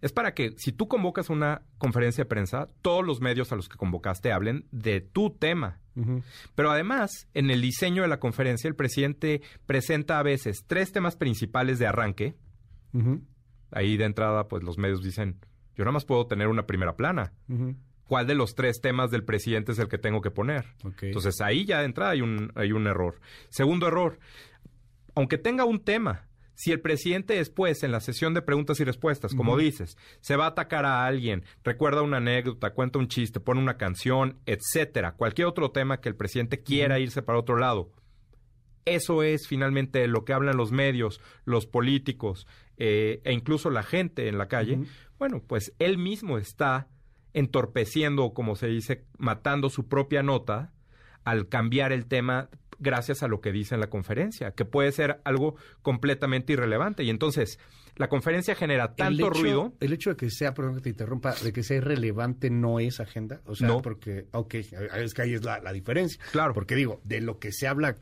es 0.02 0.12
para 0.12 0.34
que 0.34 0.54
si 0.58 0.72
tú 0.72 0.88
convocas 0.88 1.30
una 1.30 1.62
conferencia 1.78 2.26
de 2.26 2.30
prensa, 2.30 2.68
todos 2.82 3.06
los 3.06 3.22
medios 3.22 3.52
a 3.52 3.56
los 3.56 3.70
que 3.70 3.78
convocaste 3.78 4.32
hablen 4.32 4.66
de 4.72 5.00
tu 5.02 5.30
tema. 5.30 5.80
Pero 6.56 6.72
además, 6.72 7.28
en 7.34 7.50
el 7.52 7.62
diseño 7.62 8.02
de 8.02 8.08
la 8.08 8.20
conferencia, 8.20 8.68
el 8.68 8.76
presidente 8.76 9.42
presenta 9.66 10.20
a 10.20 10.24
veces 10.24 10.66
tres 10.68 10.92
temas 10.92 11.16
principales 11.16 11.80
de 11.80 11.88
arranque. 11.88 12.36
Ahí 13.72 13.96
de 13.98 14.06
entrada, 14.06 14.48
pues 14.48 14.64
los 14.64 14.78
medios 14.78 15.02
dicen, 15.04 15.40
yo 15.76 15.84
nada 15.84 15.94
más 15.94 16.06
puedo 16.06 16.28
tener 16.28 16.48
una 16.48 16.66
primera 16.66 16.96
plana. 16.96 17.32
¿Cuál 18.04 18.28
de 18.28 18.36
los 18.36 18.56
tres 18.56 18.82
temas 18.82 19.10
del 19.10 19.24
presidente 19.24 19.72
es 19.72 19.80
el 19.80 19.88
que 19.88 19.98
tengo 19.98 20.20
que 20.22 20.32
poner? 20.32 20.66
Entonces 21.08 21.40
ahí 21.42 21.66
ya 21.66 21.80
de 21.80 21.86
entrada 21.86 22.12
hay 22.12 22.22
un, 22.22 22.52
hay 22.56 22.72
un 22.74 22.88
error. 22.88 23.22
Segundo 23.50 23.88
error, 23.88 24.20
aunque 25.16 25.38
tenga 25.38 25.66
un 25.66 25.84
tema, 25.84 26.28
si 26.56 26.72
el 26.72 26.82
presidente 26.82 27.34
después, 27.34 27.84
en 27.84 27.92
la 27.92 28.00
sesión 28.00 28.34
de 28.34 28.42
preguntas 28.42 28.80
y 28.80 28.84
respuestas, 28.84 29.34
como 29.34 29.58
dices, 29.58 29.98
se 30.22 30.36
va 30.36 30.46
a 30.46 30.50
atacar 30.50 30.86
a 30.86 31.06
alguien, 31.06 31.44
recuerda 31.64 32.04
una 32.04 32.18
anécdota, 32.18 32.74
cuenta 32.74 33.00
un 33.00 33.08
chiste, 33.08 33.40
pone 33.40 33.60
una 33.60 33.78
canción, 33.78 34.40
etcétera, 34.46 35.14
cualquier 35.14 35.48
otro 35.48 35.72
tema 35.72 36.00
que 36.00 36.10
el 36.10 36.16
presidente 36.16 36.62
quiera 36.62 37.00
irse 37.00 37.24
para 37.24 37.40
otro 37.40 37.58
lado, 37.58 37.92
eso 38.86 39.24
es 39.24 39.48
finalmente 39.48 40.08
lo 40.08 40.26
que 40.26 40.34
hablan 40.34 40.58
los 40.58 40.72
medios, 40.72 41.22
los 41.46 41.66
políticos 41.66 42.48
eh, 42.78 43.22
e 43.24 43.34
incluso 43.34 43.70
la 43.70 43.84
gente 43.84 44.28
en 44.28 44.38
la 44.38 44.48
calle. 44.48 44.80
Bueno, 45.18 45.42
pues 45.46 45.74
él 45.80 45.98
mismo 45.98 46.38
está 46.38 46.88
entorpeciendo, 47.34 48.34
como 48.34 48.56
se 48.56 48.68
dice, 48.68 49.06
matando 49.18 49.70
su 49.70 49.88
propia 49.88 50.22
nota 50.22 50.74
al 51.24 51.48
cambiar 51.48 51.92
el 51.94 52.06
tema 52.06 52.50
gracias 52.84 53.24
a 53.24 53.28
lo 53.28 53.42
que 53.42 53.52
dice 53.52 53.74
en 53.74 53.82
la 53.82 53.90
conferencia, 53.90 54.52
que 54.52 54.66
puede 54.66 54.92
ser 54.92 55.22
algo 55.24 55.56
completamente 55.82 56.54
irrelevante. 56.54 57.04
Y 57.04 57.10
entonces, 57.10 57.58
la 57.96 58.10
conferencia 58.10 58.54
genera 58.54 58.94
tanto 58.96 59.30
ruido. 59.30 59.74
El 59.80 59.94
hecho 59.94 60.12
de 60.12 60.16
que 60.16 60.30
sea, 60.30 60.54
perdón 60.54 60.76
que 60.76 60.82
te 60.82 60.90
interrumpa, 60.90 61.34
de 61.34 61.54
que 61.54 61.64
sea 61.64 61.78
irrelevante 61.78 62.50
no 62.50 62.80
es 62.80 63.00
agenda. 63.00 63.42
O 63.46 63.56
sea, 63.56 63.78
porque, 63.80 64.28
ok, 64.32 64.54
es 64.54 65.14
que 65.14 65.22
ahí 65.22 65.34
es 65.34 65.44
la, 65.44 65.74
diferencia. 65.74 66.22
Claro. 66.32 66.54
Porque 66.54 66.76
digo, 66.76 67.02
de 67.04 67.22
lo 67.22 67.40
que 67.40 67.52
se 67.52 67.68
habla, 67.68 67.98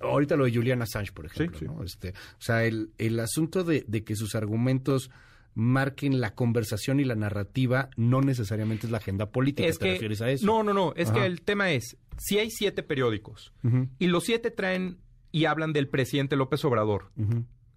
ahorita 0.00 0.36
lo 0.36 0.44
de 0.44 0.54
Julian 0.54 0.82
Assange, 0.82 1.12
por 1.12 1.26
ejemplo, 1.26 1.72
¿no? 1.72 1.82
Este, 1.82 2.10
o 2.10 2.40
sea, 2.40 2.64
el, 2.64 2.90
el 2.98 3.18
asunto 3.18 3.64
de, 3.64 3.84
de 3.88 4.04
que 4.04 4.14
sus 4.14 4.34
argumentos 4.34 5.10
marquen 5.56 6.20
la 6.20 6.34
conversación 6.34 7.00
y 7.00 7.04
la 7.04 7.14
narrativa, 7.14 7.88
no 7.96 8.20
necesariamente 8.20 8.86
es 8.86 8.92
la 8.92 8.98
agenda 8.98 9.30
política. 9.30 9.66
¿Te 9.80 9.92
refieres 9.92 10.20
a 10.20 10.30
eso? 10.30 10.46
No, 10.46 10.62
no, 10.62 10.74
no. 10.74 10.92
Es 10.94 11.10
que 11.10 11.24
el 11.24 11.40
tema 11.40 11.70
es, 11.70 11.96
si 12.18 12.38
hay 12.38 12.50
siete 12.50 12.82
periódicos 12.82 13.54
y 13.98 14.06
los 14.06 14.24
siete 14.24 14.50
traen 14.50 14.98
y 15.32 15.46
hablan 15.46 15.72
del 15.72 15.88
presidente 15.88 16.36
López 16.36 16.62
Obrador, 16.66 17.10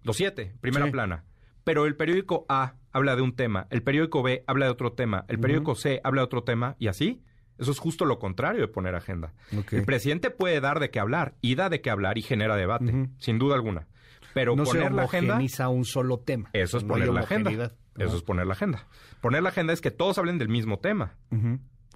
los 0.02 0.16
siete, 0.16 0.54
primera 0.60 0.90
plana, 0.90 1.24
pero 1.64 1.86
el 1.86 1.96
periódico 1.96 2.44
A 2.50 2.74
habla 2.92 3.16
de 3.16 3.22
un 3.22 3.34
tema, 3.34 3.66
el 3.70 3.82
periódico 3.82 4.22
B 4.22 4.44
habla 4.46 4.66
de 4.66 4.72
otro 4.72 4.92
tema, 4.92 5.24
el 5.28 5.40
periódico 5.40 5.74
C 5.74 6.02
habla 6.04 6.20
de 6.20 6.26
otro 6.26 6.44
tema 6.44 6.76
y 6.78 6.88
así. 6.88 7.22
Eso 7.58 7.72
es 7.72 7.78
justo 7.78 8.06
lo 8.06 8.18
contrario 8.18 8.62
de 8.62 8.68
poner 8.68 8.94
agenda. 8.94 9.34
El 9.70 9.84
presidente 9.84 10.30
puede 10.30 10.60
dar 10.60 10.80
de 10.80 10.90
qué 10.90 10.98
hablar 10.98 11.34
y 11.42 11.56
da 11.56 11.68
de 11.68 11.80
qué 11.80 11.90
hablar 11.90 12.16
y 12.16 12.22
genera 12.22 12.56
debate, 12.56 13.08
sin 13.18 13.38
duda 13.38 13.54
alguna. 13.54 13.86
Pero 14.34 14.56
no 14.56 14.64
poner 14.64 14.88
se 14.88 14.90
la 14.90 15.02
agenda 15.04 15.68
un 15.68 15.84
solo 15.84 16.20
tema. 16.20 16.50
Eso 16.52 16.78
es 16.78 16.84
poner 16.84 17.08
la 17.08 17.20
agenda. 17.20 17.72
Eso 17.96 18.16
es 18.16 18.22
poner 18.22 18.46
la 18.46 18.54
agenda. 18.54 18.86
Poner 19.20 19.42
la 19.42 19.50
agenda 19.50 19.72
es 19.72 19.80
que 19.80 19.90
todos 19.90 20.18
hablen 20.18 20.38
del 20.38 20.48
mismo 20.48 20.78
tema. 20.78 21.16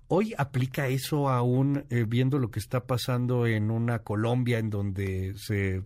Hoy 0.09 0.35
aplica 0.37 0.89
eso 0.89 1.29
aún 1.29 1.85
eh, 1.91 2.05
viendo 2.07 2.39
lo 2.39 2.51
que 2.51 2.59
está 2.59 2.87
pasando 2.87 3.47
en 3.47 3.71
una 3.71 4.01
Colombia 4.01 4.59
en 4.59 4.71
donde 4.71 5.35
se 5.37 5.83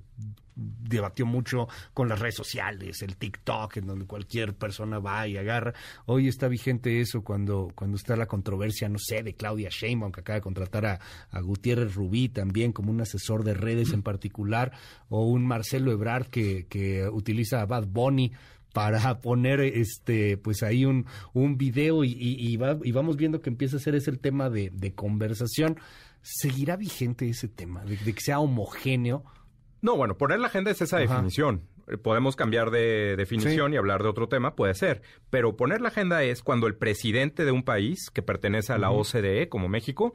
debatió 0.58 1.24
mucho 1.24 1.68
con 1.94 2.08
las 2.08 2.18
redes 2.18 2.34
sociales, 2.34 3.02
el 3.02 3.16
TikTok, 3.16 3.76
en 3.76 3.86
donde 3.86 4.06
cualquier 4.06 4.54
persona 4.54 4.98
va 4.98 5.26
y 5.28 5.36
agarra. 5.36 5.72
Hoy 6.06 6.28
está 6.28 6.48
vigente 6.48 7.00
eso 7.00 7.22
cuando, 7.22 7.70
cuando 7.74 7.96
está 7.96 8.16
la 8.16 8.26
controversia, 8.26 8.88
no 8.88 8.98
sé, 8.98 9.22
de 9.22 9.34
Claudia 9.34 9.68
Sheinbaum, 9.70 10.10
que 10.10 10.20
acaba 10.20 10.36
de 10.36 10.42
contratar 10.42 10.86
a, 10.86 11.00
a 11.30 11.40
Gutiérrez 11.40 11.94
Rubí 11.94 12.28
también 12.28 12.72
como 12.72 12.90
un 12.90 13.00
asesor 13.00 13.44
de 13.44 13.54
redes 13.54 13.92
en 13.92 14.02
particular, 14.02 14.72
o 15.08 15.26
un 15.26 15.46
Marcelo 15.46 15.92
Ebrard 15.92 16.26
que, 16.26 16.66
que 16.66 17.08
utiliza 17.08 17.60
a 17.60 17.66
Bad 17.66 17.86
Bunny 17.86 18.32
para 18.72 19.20
poner 19.20 19.60
este 19.60 20.36
pues 20.36 20.62
ahí 20.62 20.84
un, 20.84 21.06
un 21.32 21.56
video 21.58 22.04
y, 22.04 22.16
y, 22.18 22.56
vamos 22.56 23.16
viendo 23.16 23.40
que 23.40 23.50
empieza 23.50 23.76
a 23.76 23.80
ser 23.80 23.94
ese 23.94 24.10
el 24.10 24.18
tema 24.18 24.50
de, 24.50 24.92
conversación. 24.94 25.78
¿Seguirá 26.22 26.76
vigente 26.76 27.28
ese 27.28 27.48
tema 27.48 27.84
de, 27.84 27.96
que 27.96 28.20
sea 28.20 28.40
homogéneo? 28.40 29.24
No, 29.80 29.96
bueno, 29.96 30.18
poner 30.18 30.40
la 30.40 30.48
agenda 30.48 30.70
es 30.70 30.80
esa 30.80 30.98
definición. 30.98 31.62
Eh, 31.86 31.96
podemos 31.96 32.36
cambiar 32.36 32.70
de 32.70 33.16
definición 33.16 33.72
y 33.72 33.76
hablar 33.76 34.02
de 34.02 34.08
otro 34.08 34.28
tema, 34.28 34.54
puede 34.54 34.74
ser. 34.74 35.02
Pero 35.30 35.56
poner 35.56 35.80
la 35.80 35.88
agenda 35.88 36.22
es 36.22 36.42
cuando 36.42 36.66
el 36.66 36.76
presidente 36.76 37.44
de 37.44 37.52
un 37.52 37.62
país 37.62 38.10
que 38.10 38.22
pertenece 38.22 38.72
a 38.72 38.78
la 38.78 38.90
OCDE, 38.90 39.48
como 39.48 39.68
México, 39.68 40.12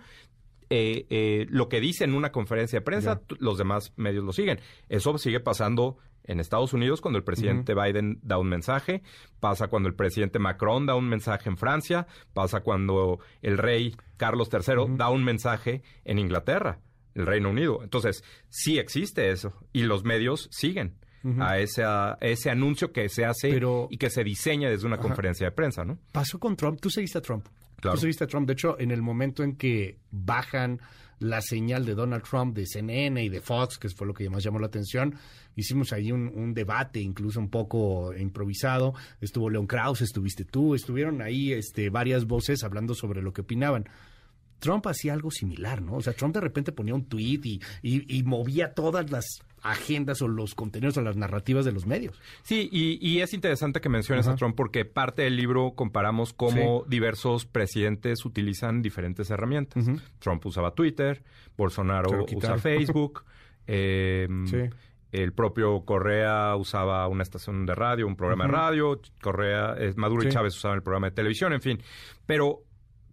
eh, 0.69 1.05
eh, 1.09 1.45
lo 1.49 1.69
que 1.69 1.79
dice 1.79 2.03
en 2.03 2.13
una 2.13 2.31
conferencia 2.31 2.79
de 2.79 2.85
prensa, 2.85 3.21
los 3.39 3.57
demás 3.57 3.93
medios 3.95 4.23
lo 4.23 4.33
siguen. 4.33 4.59
Eso 4.89 5.17
sigue 5.17 5.39
pasando 5.39 5.97
en 6.25 6.39
Estados 6.39 6.73
Unidos 6.73 7.01
cuando 7.01 7.17
el 7.17 7.23
presidente 7.23 7.73
Biden 7.73 8.19
da 8.21 8.37
un 8.37 8.47
mensaje, 8.47 9.03
pasa 9.39 9.67
cuando 9.67 9.89
el 9.89 9.95
presidente 9.95 10.39
Macron 10.39 10.85
da 10.85 10.95
un 10.95 11.07
mensaje 11.07 11.49
en 11.49 11.57
Francia, 11.57 12.07
pasa 12.33 12.61
cuando 12.61 13.19
el 13.41 13.57
rey 13.57 13.95
Carlos 14.17 14.49
III 14.51 14.95
da 14.95 15.09
un 15.09 15.23
mensaje 15.23 15.83
en 16.05 16.19
Inglaterra, 16.19 16.79
el 17.13 17.25
Reino 17.25 17.49
Unido. 17.49 17.81
Entonces, 17.83 18.23
sí 18.49 18.79
existe 18.79 19.31
eso 19.31 19.53
y 19.71 19.83
los 19.83 20.03
medios 20.03 20.49
siguen. 20.51 20.97
A, 21.39 21.57
ese, 21.57 21.85
ese 22.19 22.49
anuncio 22.49 22.91
que 22.91 23.07
se 23.07 23.23
hace 23.23 23.57
y 23.89 23.97
que 23.97 24.09
se 24.09 24.25
diseña 24.25 24.69
desde 24.69 24.85
una 24.85 24.97
conferencia 24.97 25.47
de 25.47 25.51
prensa, 25.53 25.85
¿no? 25.85 25.97
Pasó 26.11 26.37
con 26.37 26.57
Trump. 26.57 26.81
Tú 26.81 26.89
seguiste 26.89 27.19
a 27.19 27.21
Trump. 27.21 27.47
Claro. 27.77 27.95
Tú 27.95 28.01
seguiste 28.01 28.25
a 28.25 28.27
Trump. 28.27 28.45
De 28.45 28.51
hecho, 28.51 28.77
en 28.77 28.91
el 28.91 29.01
momento 29.01 29.41
en 29.41 29.55
que 29.55 29.99
bajan 30.11 30.81
la 31.23 31.41
señal 31.41 31.85
de 31.85 31.95
Donald 31.95 32.23
Trump 32.23 32.55
de 32.55 32.65
CNN 32.65 33.23
y 33.23 33.29
de 33.29 33.41
Fox, 33.41 33.77
que 33.77 33.89
fue 33.89 34.05
lo 34.05 34.13
que 34.13 34.29
más 34.29 34.43
llamó 34.43 34.59
la 34.59 34.67
atención. 34.67 35.15
Hicimos 35.55 35.93
ahí 35.93 36.11
un, 36.11 36.53
debate, 36.53 36.99
incluso 36.99 37.39
un 37.39 37.49
poco 37.49 38.13
improvisado. 38.13 38.93
Estuvo 39.21 39.49
Leon 39.49 39.67
Krause, 39.67 40.01
estuviste 40.01 40.45
tú, 40.45 40.75
estuvieron 40.75 41.21
ahí 41.21 41.53
este, 41.53 41.89
varias 41.89 42.25
voces 42.25 42.63
hablando 42.63 42.93
sobre 42.93 43.21
lo 43.21 43.31
que 43.33 43.41
opinaban. 43.41 43.87
Trump 44.59 44.85
hacía 44.87 45.13
algo 45.13 45.31
similar, 45.31 45.81
¿no? 45.81 45.95
O 45.95 46.01
sea, 46.01 46.13
Trump 46.13 46.33
de 46.33 46.41
repente 46.41 46.71
ponía 46.71 46.95
un 46.95 47.05
tweet 47.05 47.41
y, 47.43 47.61
y, 47.81 48.23
movía 48.23 48.73
todas 48.73 49.11
las 49.11 49.41
agendas 49.63 50.21
o 50.21 50.27
los 50.27 50.55
contenidos 50.55 50.97
o 50.97 51.01
las 51.01 51.15
narrativas 51.15 51.65
de 51.65 51.71
los 51.71 51.85
medios. 51.85 52.21
Sí, 52.43 52.69
y, 52.71 53.19
es 53.19 53.33
interesante 53.33 53.79
que 53.81 53.89
menciones 53.89 54.27
a 54.27 54.35
Trump 54.35 54.55
porque 54.55 54.85
parte 54.85 55.23
del 55.23 55.37
libro 55.37 55.71
comparamos 55.71 56.33
cómo 56.33 56.83
diversos 56.87 57.45
presidentes 57.45 58.25
utilizan 58.25 58.81
diferentes 58.81 59.29
herramientas. 59.29 59.85
Trump 60.19 60.45
usaba 60.45 60.71
Twitter, 60.71 61.23
Bolsonaro 61.57 62.25
usa 62.35 62.57
Facebook, 62.57 63.23
em, 63.67 64.69
el 65.11 65.31
propio 65.31 65.85
Correa 65.85 66.55
usaba 66.55 67.07
una 67.07 67.23
estación 67.23 67.65
de 67.65 67.75
radio, 67.75 68.05
un 68.05 68.15
programa 68.15 68.45
de 68.45 68.51
radio, 68.51 68.99
Correa, 69.21 69.75
eh, 69.77 69.93
Maduro 69.95 70.27
y 70.27 70.29
Chávez 70.31 70.55
usaban 70.55 70.77
el 70.77 70.83
programa 70.83 71.09
de 71.09 71.15
televisión, 71.15 71.53
en 71.53 71.61
fin. 71.61 71.81
Pero 72.25 72.63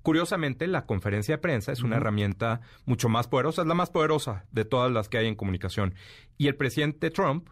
Curiosamente, 0.03 0.67
la 0.67 0.87
conferencia 0.87 1.37
de 1.37 1.39
prensa 1.39 1.73
es 1.73 1.83
una 1.83 1.97
herramienta 1.97 2.61
mucho 2.85 3.09
más 3.09 3.29
poderosa, 3.29 3.63
es 3.63 3.69
la 3.69 3.75
más 3.75 3.91
poderosa 3.91 4.45
de 4.51 4.65
todas 4.65 4.91
las 4.91 5.09
que 5.09 5.19
hay 5.19 5.27
en 5.27 5.35
comunicación. 5.35 5.95
Y 6.39 6.49
el 6.49 6.57
presidente 6.57 7.11
Trump 7.11 7.49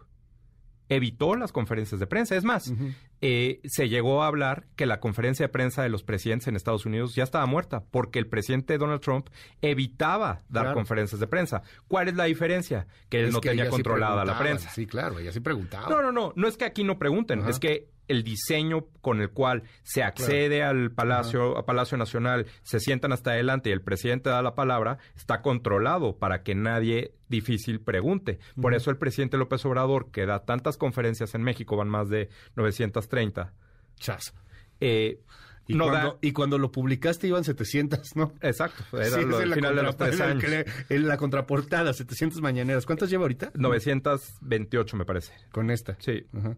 evitó 0.89 1.35
las 1.35 1.51
conferencias 1.51 1.99
de 1.99 2.07
prensa. 2.07 2.35
Es 2.35 2.43
más, 2.43 2.73
eh, 3.21 3.61
se 3.63 3.87
llegó 3.89 4.23
a 4.23 4.27
hablar 4.27 4.65
que 4.75 4.87
la 4.87 4.99
conferencia 4.99 5.45
de 5.45 5.49
prensa 5.49 5.83
de 5.83 5.89
los 5.89 6.03
presidentes 6.03 6.47
en 6.47 6.55
Estados 6.55 6.85
Unidos 6.85 7.15
ya 7.15 7.23
estaba 7.23 7.45
muerta 7.45 7.83
porque 7.91 8.17
el 8.17 8.27
presidente 8.27 8.77
Donald 8.77 9.01
Trump 9.01 9.29
evitaba 9.61 10.41
dar 10.49 10.73
conferencias 10.73 11.19
de 11.19 11.27
prensa. 11.27 11.61
¿Cuál 11.87 12.07
es 12.07 12.15
la 12.15 12.25
diferencia? 12.25 12.87
Que 13.07 13.21
él 13.21 13.31
no 13.31 13.39
tenía 13.39 13.69
controlada 13.69 14.25
la 14.25 14.37
prensa. 14.37 14.69
Sí, 14.71 14.87
claro, 14.87 15.19
ella 15.19 15.31
sí 15.31 15.39
preguntaba. 15.39 15.87
No, 15.87 16.01
no, 16.01 16.11
no, 16.11 16.33
no 16.35 16.47
es 16.47 16.57
que 16.57 16.65
aquí 16.65 16.83
no 16.83 16.97
pregunten, 16.97 17.47
es 17.47 17.59
que 17.59 17.87
el 18.09 18.23
diseño 18.23 18.87
con 19.01 19.21
el 19.21 19.29
cual 19.29 19.63
se 19.83 20.03
accede 20.03 20.63
al 20.63 20.91
Palacio, 20.91 21.57
a 21.57 21.65
Palacio 21.65 21.97
Nacional, 21.97 22.47
se 22.63 22.79
sientan 22.79 23.13
hasta 23.13 23.31
adelante 23.31 23.69
y 23.69 23.73
el 23.73 23.81
presidente 23.81 24.29
da 24.29 24.41
la 24.41 24.55
palabra, 24.55 24.97
está 25.15 25.41
controlado 25.41 26.17
para 26.17 26.41
que 26.41 26.55
nadie 26.55 27.13
difícil 27.29 27.79
pregunte. 27.79 28.39
Por 28.59 28.73
eso 28.73 28.89
el 28.89 28.97
presidente 28.97 29.37
López 29.37 29.63
Obrador, 29.65 30.11
que 30.11 30.25
da 30.25 30.43
tantas 30.43 30.75
conferencias 30.75 31.35
en 31.35 31.43
México, 31.43 31.77
van 31.77 31.87
más 31.87 32.09
de 32.09 32.29
930. 32.55 33.53
Chas. 33.97 34.33
Eh, 34.81 35.21
y, 35.67 35.77
cuando, 35.77 36.17
y 36.19 36.31
cuando 36.31 36.57
lo 36.57 36.71
publicaste 36.71 37.27
iban 37.27 37.43
700, 37.43 38.15
¿no? 38.15 38.33
Exacto. 38.41 38.83
Era 38.99 39.19
el 39.19 39.53
final 39.53 39.75
de 39.75 39.83
los 39.83 39.95
tres 39.95 40.19
años. 40.19 40.43
En 40.89 41.07
la 41.07 41.17
contraportada, 41.17 41.93
700 41.93 42.41
mañaneras. 42.41 42.87
¿Cuántas 42.87 43.11
lleva 43.11 43.25
ahorita? 43.25 43.51
928, 43.53 44.97
me 44.97 45.05
parece. 45.05 45.33
Con 45.51 45.69
esta. 45.69 45.95
Sí. 45.99 46.25
Ajá 46.35 46.57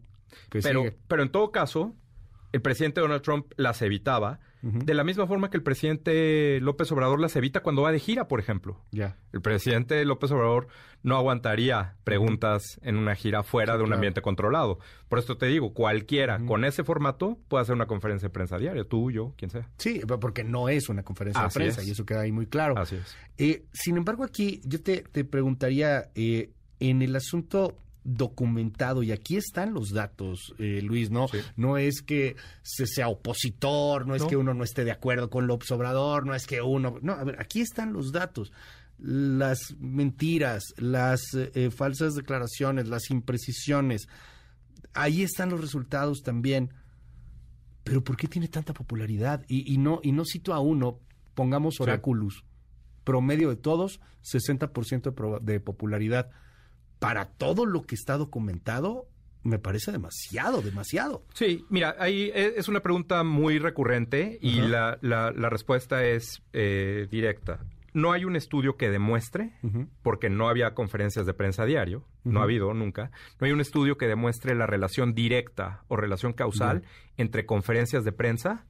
pero, 0.50 0.86
pero 1.08 1.24
en 1.24 1.30
todo 1.30 1.52
caso, 1.52 1.96
el 2.52 2.62
presidente 2.62 3.02
Donald 3.02 3.22
Trump 3.22 3.52
las 3.58 3.82
evitaba 3.82 4.40
de 4.62 4.94
la 4.94 5.04
misma 5.04 5.26
forma 5.26 5.50
que 5.50 5.58
el 5.58 5.64
presidente 5.64 6.60
López 6.62 6.92
Obrador 6.92 7.20
las 7.20 7.36
evita 7.36 7.62
cuando 7.62 7.82
va 7.82 7.92
de 7.92 8.00
gira, 8.00 8.28
por 8.28 8.40
ejemplo. 8.40 8.80
Ya. 8.92 9.18
El 9.34 9.42
presidente 9.42 10.06
López 10.06 10.32
Obrador 10.32 10.68
no 11.02 11.18
aguantaría 11.18 11.96
preguntas 12.04 12.80
en 12.84 12.98
una 12.98 13.16
gira 13.16 13.42
fuera 13.42 13.76
de 13.78 13.84
un 13.84 13.92
ambiente 13.92 14.22
controlado. 14.22 14.78
Por 15.10 15.18
esto 15.18 15.36
te 15.38 15.48
digo, 15.48 15.74
cualquiera 15.74 16.40
con 16.46 16.64
ese 16.64 16.84
formato 16.84 17.40
puede 17.48 17.64
hacer 17.64 17.74
una 17.74 17.88
conferencia 17.88 18.28
de 18.28 18.34
prensa 18.34 18.60
diaria, 18.60 18.84
tú, 18.84 19.10
yo, 19.10 19.34
quien 19.36 19.50
sea. 19.50 19.68
Sí, 19.78 20.02
porque 20.20 20.44
no 20.44 20.70
es 20.70 20.90
una 20.90 21.02
conferencia 21.02 21.42
de 21.42 21.50
prensa 21.50 21.84
y 21.84 21.90
eso 21.90 22.06
queda 22.06 22.22
ahí 22.22 22.32
muy 22.32 22.46
claro. 22.46 22.78
Así 22.78 22.98
es. 22.98 23.18
Eh, 23.40 23.66
sin 23.74 23.98
embargo, 23.98 24.24
aquí 24.24 24.62
yo 24.64 24.80
te, 24.82 25.02
te 25.02 25.26
preguntaría, 25.26 26.12
eh, 26.14 26.52
en 26.80 27.02
el 27.02 27.16
asunto 27.16 27.78
documentado 28.04 29.04
y 29.04 29.12
aquí 29.12 29.38
están 29.38 29.74
los 29.74 29.92
datos, 29.92 30.54
eh, 30.58 30.82
Luis, 30.82 31.12
¿no? 31.12 31.28
No 31.56 31.78
es 31.78 32.02
que 32.02 32.36
se 32.64 32.88
sea 32.88 33.08
opositor, 33.08 34.08
no 34.08 34.16
es 34.16 34.24
que 34.24 34.38
uno 34.38 34.54
no 34.54 34.64
esté 34.64 34.84
de 34.84 34.92
acuerdo 34.92 35.30
con 35.30 35.48
López 35.48 35.70
Obrador, 35.72 36.26
no 36.26 36.34
es 36.34 36.48
que 36.48 36.62
uno... 36.62 36.98
No, 37.02 37.14
a 37.14 37.24
ver, 37.24 37.40
aquí 37.40 37.62
están 37.62 37.94
los 37.94 38.12
datos. 38.12 38.52
Las 38.98 39.76
mentiras, 39.80 40.64
las 40.78 41.22
eh, 41.34 41.70
falsas 41.72 42.16
declaraciones, 42.16 42.88
las 42.88 43.10
imprecisiones, 43.12 44.08
ahí 44.94 45.22
están 45.22 45.50
los 45.50 45.62
resultados 45.62 46.22
también. 46.24 46.74
Pero 47.84 48.04
¿por 48.04 48.18
qué 48.18 48.28
tiene 48.28 48.48
tanta 48.48 48.74
popularidad? 48.74 49.44
Y, 49.48 49.78
no, 49.78 50.00
y 50.04 50.12
no 50.12 50.24
cito 50.26 50.54
a 50.54 50.60
uno, 50.60 51.00
pongamos 51.34 51.82
Oráculos, 51.82 52.46
promedio 53.04 53.50
de 53.50 53.56
todos, 53.56 54.00
60% 54.24 55.40
de 55.42 55.60
popularidad 55.60 56.30
para 57.02 57.26
todo 57.26 57.66
lo 57.66 57.82
que 57.82 57.96
está 57.96 58.16
documentado, 58.16 59.08
me 59.42 59.58
parece 59.58 59.92
demasiado, 59.92 60.62
demasiado. 60.62 61.24
Sí, 61.34 61.66
mira, 61.68 61.96
ahí 61.98 62.32
e, 62.32 62.54
es 62.58 62.68
una 62.68 62.82
pregunta 62.82 63.24
muy 63.24 63.58
recurrente 63.58 64.38
y 64.40 64.62
la, 64.62 65.00
la, 65.02 65.32
respuesta 65.50 66.06
es 66.06 66.44
eh, 66.54 67.08
directa. 67.10 67.66
No 67.94 68.12
hay 68.12 68.24
un 68.24 68.36
estudio 68.36 68.78
que 68.78 68.92
demuestre, 68.92 69.52
porque 70.04 70.30
no 70.30 70.48
había 70.48 70.76
conferencias 70.76 71.26
de 71.26 71.34
prensa 71.34 71.66
diario, 71.66 72.06
no 72.24 72.40
ha 72.40 72.44
habido 72.44 72.72
nunca, 72.76 73.10
no 73.40 73.48
hay 73.48 73.52
un 73.52 73.62
estudio 73.62 73.98
que 73.98 74.08
demuestre 74.08 74.54
la 74.54 74.68
relación 74.68 75.16
directa 75.16 75.84
o 75.88 75.98
relación 75.98 76.34
causal 76.34 76.84
entre 77.18 77.48
conferencias 77.48 78.06
de 78.06 78.12
prensa 78.12 78.68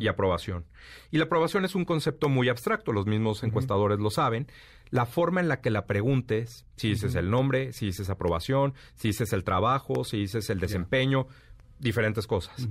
y 0.00 0.08
aprobación. 0.08 0.64
Y 1.10 1.18
la 1.18 1.24
aprobación 1.24 1.64
es 1.64 1.74
un 1.74 1.84
concepto 1.84 2.28
muy 2.28 2.48
abstracto, 2.48 2.92
los 2.92 3.06
mismos 3.06 3.42
encuestadores 3.44 3.98
lo 3.98 4.10
saben. 4.10 4.46
La 4.90 5.06
forma 5.06 5.40
en 5.40 5.48
la 5.48 5.60
que 5.60 5.70
la 5.70 5.86
preguntes, 5.86 6.66
si 6.76 6.88
dices 6.88 7.14
el 7.14 7.30
nombre, 7.30 7.72
si 7.72 7.86
dices 7.86 8.10
aprobación, 8.10 8.74
si 8.94 9.08
dices 9.08 9.32
el 9.32 9.44
trabajo, 9.44 10.04
si 10.04 10.18
dices 10.18 10.48
el 10.50 10.60
desempeño, 10.60 11.26
diferentes 11.78 12.26
cosas. 12.26 12.68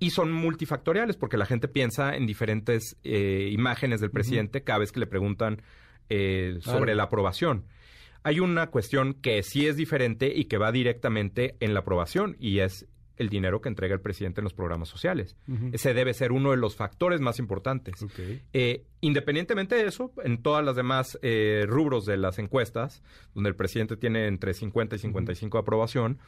Y 0.00 0.10
son 0.10 0.32
multifactoriales 0.32 1.16
porque 1.16 1.36
la 1.36 1.46
gente 1.46 1.68
piensa 1.68 2.16
en 2.16 2.26
diferentes 2.26 2.96
eh, 3.04 3.50
imágenes 3.52 4.00
del 4.00 4.10
presidente 4.10 4.62
cada 4.62 4.80
vez 4.80 4.92
que 4.92 5.00
le 5.00 5.06
preguntan 5.06 5.62
eh, 6.08 6.58
sobre 6.60 6.94
la 6.94 7.04
aprobación. 7.04 7.66
Hay 8.22 8.40
una 8.40 8.68
cuestión 8.68 9.14
que 9.14 9.42
sí 9.42 9.66
es 9.66 9.76
diferente 9.76 10.32
y 10.34 10.46
que 10.46 10.58
va 10.58 10.72
directamente 10.72 11.56
en 11.60 11.74
la 11.74 11.80
aprobación 11.80 12.36
y 12.40 12.60
es 12.60 12.86
el 13.18 13.28
dinero 13.28 13.60
que 13.60 13.68
entrega 13.68 13.94
el 13.94 14.00
presidente 14.00 14.40
en 14.40 14.44
los 14.44 14.54
programas 14.54 14.88
sociales. 14.88 15.36
Ese 15.72 15.92
debe 15.94 16.14
ser 16.14 16.32
uno 16.32 16.52
de 16.52 16.56
los 16.56 16.76
factores 16.76 17.20
más 17.20 17.38
importantes. 17.38 17.94
Eh, 18.52 18.84
independientemente 19.00 19.74
de 19.74 19.86
eso, 19.86 20.12
en 20.24 20.42
todas 20.42 20.64
las 20.64 20.76
demás 20.76 21.18
eh, 21.22 21.64
rubros 21.68 22.06
de 22.06 22.16
las 22.16 22.38
encuestas, 22.38 23.02
donde 23.34 23.50
el 23.50 23.56
presidente 23.56 23.96
tiene 23.96 24.26
entre 24.26 24.54
50 24.54 24.96
y 24.96 24.98
55 24.98 25.58
de 25.58 25.62
aprobación, 25.62 26.18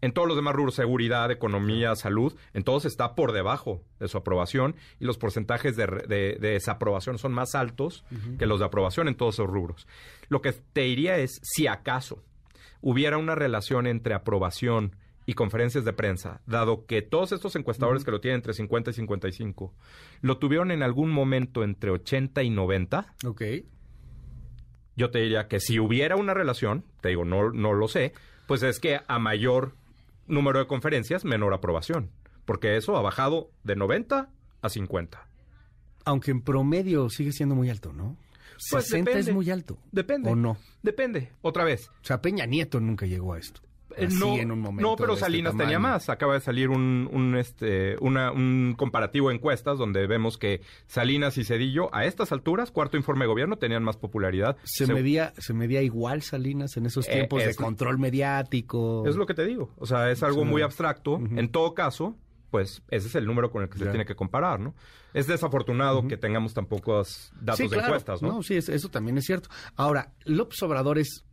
en 0.00 0.12
todos 0.12 0.28
los 0.28 0.36
demás 0.36 0.54
rubros, 0.54 0.74
seguridad, 0.74 1.30
economía, 1.30 1.94
salud, 1.96 2.36
en 2.52 2.62
todos 2.62 2.84
está 2.84 3.14
por 3.14 3.32
debajo 3.32 3.82
de 3.98 4.08
su 4.08 4.18
aprobación 4.18 4.76
y 5.00 5.06
los 5.06 5.16
porcentajes 5.16 5.76
de, 5.76 6.36
desaprobación 6.38 7.16
son 7.16 7.32
más 7.32 7.54
altos 7.54 8.04
que 8.38 8.44
los 8.44 8.58
de 8.58 8.66
aprobación 8.66 9.08
en 9.08 9.14
todos 9.14 9.36
esos 9.36 9.46
rubros. 9.46 9.86
Lo 10.28 10.42
que 10.42 10.52
te 10.52 10.82
diría 10.82 11.16
es, 11.16 11.40
si 11.42 11.68
acaso 11.68 12.22
hubiera 12.82 13.16
una 13.16 13.34
relación 13.34 13.86
entre 13.86 14.12
aprobación 14.12 14.94
y 15.26 15.34
conferencias 15.34 15.84
de 15.84 15.92
prensa, 15.92 16.40
dado 16.46 16.86
que 16.86 17.02
todos 17.02 17.32
estos 17.32 17.56
encuestadores 17.56 18.04
que 18.04 18.10
lo 18.10 18.20
tienen 18.20 18.36
entre 18.36 18.54
50 18.54 18.90
y 18.90 18.94
55, 18.94 19.74
lo 20.20 20.38
tuvieron 20.38 20.70
en 20.70 20.82
algún 20.82 21.10
momento 21.10 21.64
entre 21.64 21.90
80 21.90 22.42
y 22.42 22.50
90. 22.50 23.14
Ok. 23.26 23.42
Yo 24.96 25.10
te 25.10 25.20
diría 25.20 25.48
que 25.48 25.60
si 25.60 25.80
hubiera 25.80 26.16
una 26.16 26.34
relación, 26.34 26.84
te 27.00 27.08
digo, 27.08 27.24
no, 27.24 27.50
no 27.50 27.72
lo 27.72 27.88
sé, 27.88 28.12
pues 28.46 28.62
es 28.62 28.78
que 28.78 29.00
a 29.06 29.18
mayor 29.18 29.74
número 30.26 30.58
de 30.58 30.66
conferencias, 30.66 31.24
menor 31.24 31.54
aprobación. 31.54 32.10
Porque 32.44 32.76
eso 32.76 32.96
ha 32.96 33.02
bajado 33.02 33.50
de 33.64 33.76
90 33.76 34.28
a 34.60 34.68
50. 34.68 35.26
Aunque 36.04 36.30
en 36.30 36.42
promedio 36.42 37.08
sigue 37.08 37.32
siendo 37.32 37.54
muy 37.54 37.70
alto, 37.70 37.92
¿no? 37.92 38.16
Pues 38.70 38.86
60 38.86 39.10
es 39.12 39.32
muy 39.32 39.50
alto. 39.50 39.78
Depende. 39.90 40.30
¿O 40.30 40.36
no? 40.36 40.58
Depende. 40.82 41.32
Otra 41.42 41.64
vez. 41.64 41.88
O 41.88 42.04
sea, 42.04 42.20
Peña 42.20 42.46
Nieto 42.46 42.80
nunca 42.80 43.06
llegó 43.06 43.32
a 43.32 43.38
esto. 43.38 43.62
Eh, 43.96 44.08
no, 44.10 44.36
en 44.36 44.50
un 44.50 44.60
momento 44.60 44.90
no, 44.90 44.96
pero 44.96 45.14
este 45.14 45.26
Salinas 45.26 45.56
tenía 45.56 45.78
más. 45.78 46.08
Acaba 46.08 46.34
de 46.34 46.40
salir 46.40 46.70
un, 46.70 47.08
un, 47.12 47.36
este, 47.36 47.96
una, 48.00 48.32
un 48.32 48.74
comparativo 48.76 49.28
de 49.28 49.36
encuestas 49.36 49.78
donde 49.78 50.06
vemos 50.06 50.38
que 50.38 50.60
Salinas 50.86 51.38
y 51.38 51.44
Cedillo, 51.44 51.94
a 51.94 52.04
estas 52.04 52.32
alturas, 52.32 52.70
cuarto 52.70 52.96
informe 52.96 53.24
de 53.24 53.28
gobierno, 53.28 53.56
tenían 53.56 53.82
más 53.82 53.96
popularidad. 53.96 54.56
¿Se, 54.64 54.86
medía, 54.86 55.32
se 55.38 55.52
medía 55.54 55.82
igual 55.82 56.22
Salinas 56.22 56.76
en 56.76 56.86
esos 56.86 57.08
eh, 57.08 57.12
tiempos 57.12 57.44
de 57.44 57.54
control 57.54 57.98
mediático? 57.98 59.04
Es 59.06 59.16
lo 59.16 59.26
que 59.26 59.34
te 59.34 59.44
digo. 59.44 59.70
O 59.78 59.86
sea, 59.86 60.10
es 60.10 60.22
algo 60.22 60.44
muy 60.44 60.62
abstracto. 60.62 61.16
En 61.16 61.48
todo 61.50 61.74
caso, 61.74 62.16
pues 62.54 62.82
ese 62.88 63.08
es 63.08 63.14
el 63.16 63.26
número 63.26 63.50
con 63.50 63.62
el 63.64 63.68
que 63.68 63.78
se 63.78 63.86
tiene 63.86 64.04
que 64.04 64.14
comparar, 64.14 64.60
¿no? 64.60 64.74
Es 65.12 65.26
desafortunado 65.26 66.06
que 66.06 66.16
tengamos 66.16 66.54
tan 66.54 66.66
pocos 66.66 67.32
datos 67.40 67.68
de 67.68 67.78
encuestas, 67.78 68.22
¿no? 68.22 68.28
No, 68.28 68.42
sí, 68.42 68.54
eso 68.54 68.88
también 68.90 69.18
es 69.18 69.24
cierto. 69.24 69.48
Ahora, 69.74 70.12
López 70.24 70.62
Obrador 70.62 70.98
es 70.98 71.24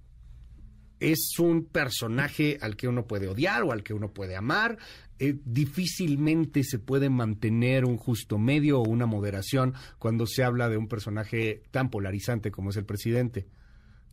es 1.01 1.39
un 1.39 1.65
personaje 1.65 2.59
al 2.61 2.77
que 2.77 2.87
uno 2.87 3.07
puede 3.07 3.27
odiar 3.27 3.63
o 3.63 3.71
al 3.71 3.83
que 3.83 3.93
uno 3.93 4.13
puede 4.13 4.35
amar. 4.35 4.77
Eh, 5.17 5.35
difícilmente 5.43 6.63
se 6.63 6.79
puede 6.79 7.09
mantener 7.09 7.85
un 7.85 7.97
justo 7.97 8.37
medio 8.37 8.79
o 8.79 8.87
una 8.87 9.07
moderación 9.07 9.73
cuando 9.97 10.27
se 10.27 10.43
habla 10.43 10.69
de 10.69 10.77
un 10.77 10.87
personaje 10.87 11.63
tan 11.71 11.89
polarizante 11.89 12.51
como 12.51 12.69
es 12.69 12.77
el 12.77 12.85
presidente. 12.85 13.47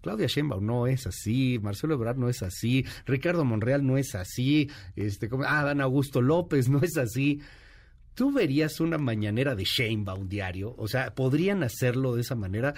Claudia 0.01 0.29
Sheinbaum 0.29 0.65
no 0.65 0.87
es 0.87 1.07
así, 1.07 1.59
Marcelo 1.61 1.95
Ebrard 1.95 2.17
no 2.17 2.29
es 2.29 2.43
así, 2.43 2.87
Ricardo 3.05 3.45
Monreal 3.45 3.85
no 3.85 3.99
es 3.99 4.15
así, 4.15 4.71
este, 4.97 5.29
como, 5.29 5.45
ah, 5.45 5.65
Dan 5.65 5.81
Augusto 5.81 6.23
López 6.23 6.69
no 6.69 6.81
es 6.83 6.97
así. 6.97 7.41
¿Tú 8.15 8.33
verías 8.33 8.81
una 8.81 8.97
mañanera 8.97 9.55
de 9.55 9.65
Sheinbaum 9.65 10.29
diario? 10.29 10.75
O 10.79 10.89
sea, 10.89 11.15
¿podrían 11.15 11.63
hacerlo 11.63 12.15
de 12.15 12.23
esa 12.23 12.35
manera? 12.35 12.75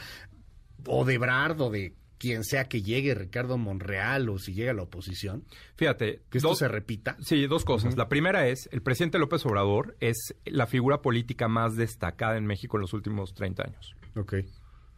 O 0.87 1.05
de 1.05 1.14
Ebrard 1.14 1.61
o 1.61 1.71
de 1.71 1.95
quien 2.20 2.44
sea 2.44 2.68
que 2.68 2.82
llegue, 2.82 3.14
Ricardo 3.14 3.56
Monreal 3.56 4.28
o 4.28 4.38
si 4.38 4.52
llega 4.52 4.74
la 4.74 4.82
oposición? 4.82 5.42
Fíjate. 5.76 6.20
Que 6.28 6.36
esto 6.36 6.54
se 6.54 6.68
repita. 6.68 7.16
Sí, 7.22 7.46
dos 7.46 7.64
cosas. 7.64 7.96
La 7.96 8.10
primera 8.10 8.46
es, 8.46 8.68
el 8.72 8.82
presidente 8.82 9.18
López 9.18 9.44
Obrador 9.46 9.96
es 10.00 10.36
la 10.44 10.66
figura 10.66 11.00
política 11.00 11.48
más 11.48 11.76
destacada 11.76 12.36
en 12.36 12.44
México 12.44 12.76
en 12.76 12.82
los 12.82 12.92
últimos 12.92 13.32
30 13.32 13.64
años. 13.64 13.96
Ok. 14.16 14.34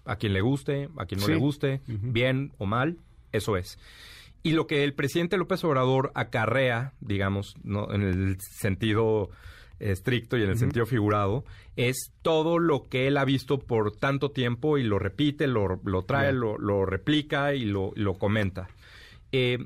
A 0.04 0.16
quien 0.16 0.32
le 0.32 0.40
guste, 0.40 0.88
a 0.98 1.06
quien 1.06 1.20
no 1.20 1.28
le 1.28 1.36
guste, 1.36 1.80
bien 1.86 2.52
o 2.58 2.66
mal, 2.66 2.98
eso 3.30 3.56
es. 3.56 3.78
Y 4.42 4.54
lo 4.54 4.66
que 4.66 4.82
el 4.82 4.92
presidente 4.92 5.37
López 5.37 5.62
Obrador 5.62 6.11
acarrea, 6.16 6.92
digamos, 7.00 7.54
¿no? 7.62 7.94
en 7.94 8.02
el 8.02 8.40
sentido 8.40 9.30
estricto 9.90 10.37
y 10.37 10.42
en 10.42 10.51
el 10.51 10.59
sentido 10.59 10.87
figurado, 10.87 11.45
es 11.77 12.12
todo 12.23 12.59
lo 12.59 12.88
que 12.88 13.09
él 13.09 13.16
ha 13.16 13.25
visto 13.25 13.59
por 13.59 13.97
tanto 13.97 14.31
tiempo 14.31 14.79
y 14.79 14.85
lo 14.85 14.99
repite, 14.99 15.47
lo, 15.47 15.81
lo 15.85 16.03
trae, 16.05 16.33
lo, 16.33 16.59
lo, 16.59 16.87
replica 16.87 17.55
y 17.55 17.64
lo, 17.64 17.92
lo 17.97 18.14
comenta. 18.14 18.68
Eh, 19.33 19.59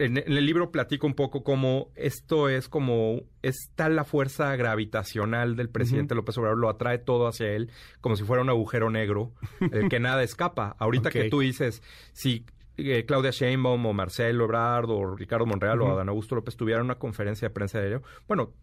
en, 0.00 0.16
el 0.16 0.46
libro 0.46 0.72
platico 0.72 1.06
un 1.06 1.14
poco 1.14 1.44
cómo 1.44 1.90
esto 1.94 2.48
es 2.48 2.68
como, 2.68 3.20
es 3.42 3.70
tal 3.74 3.96
la 3.96 4.04
fuerza 4.04 4.56
gravitacional 4.56 5.56
del 5.56 5.68
presidente 5.68 6.14
López 6.14 6.38
Obrador, 6.38 6.58
lo 6.58 6.70
atrae 6.70 6.98
todo 6.98 7.28
hacia 7.28 7.48
él, 7.50 7.70
como 8.00 8.16
si 8.16 8.24
fuera 8.24 8.42
un 8.42 8.48
agujero 8.48 8.90
negro, 8.90 9.32
el 9.72 9.88
que 9.88 10.00
nada 10.00 10.22
escapa. 10.22 10.74
Ahorita 10.78 11.10
que 11.10 11.28
tú 11.28 11.40
dices, 11.40 11.82
si 12.12 12.46
eh, 12.78 13.04
Claudia 13.04 13.30
Sheinbaum 13.30 13.84
o 13.84 13.92
Marcelo 13.92 14.44
Ebrard 14.44 14.88
o 14.88 15.16
Ricardo 15.16 15.44
Monreal 15.44 15.82
o 15.82 15.92
Adán 15.92 16.08
Augusto 16.08 16.34
López 16.34 16.56
tuvieran 16.56 16.84
una 16.86 16.98
conferencia 16.98 17.48
de 17.48 17.54
prensa 17.54 17.78
de 17.78 17.88
ello, 17.88 18.02
bueno, 18.26 18.54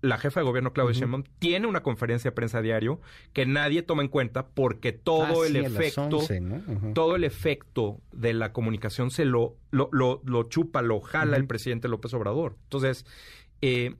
la 0.00 0.18
jefa 0.18 0.40
de 0.40 0.46
gobierno 0.46 0.72
Claudia 0.72 0.94
Sheinbaum 0.94 1.24
tiene 1.38 1.66
una 1.66 1.82
conferencia 1.82 2.30
de 2.30 2.34
prensa 2.34 2.62
diario 2.62 3.00
que 3.32 3.46
nadie 3.46 3.82
toma 3.82 4.02
en 4.02 4.08
cuenta 4.08 4.46
porque 4.46 4.92
todo 4.92 5.42
ah, 5.42 5.46
el 5.46 5.56
efecto 5.56 6.20
todo 6.94 7.16
el 7.16 7.24
efecto 7.24 8.00
de 8.12 8.32
la 8.32 8.52
comunicación 8.52 9.10
se 9.10 9.24
lo 9.24 9.56
lo, 9.70 9.90
lo, 9.92 10.42
chupa 10.44 10.82
lo 10.82 11.00
jala 11.00 11.36
el 11.36 11.46
presidente 11.46 11.88
López 11.88 12.14
Obrador. 12.14 12.56
Entonces 12.64 13.06
eh, 13.60 13.96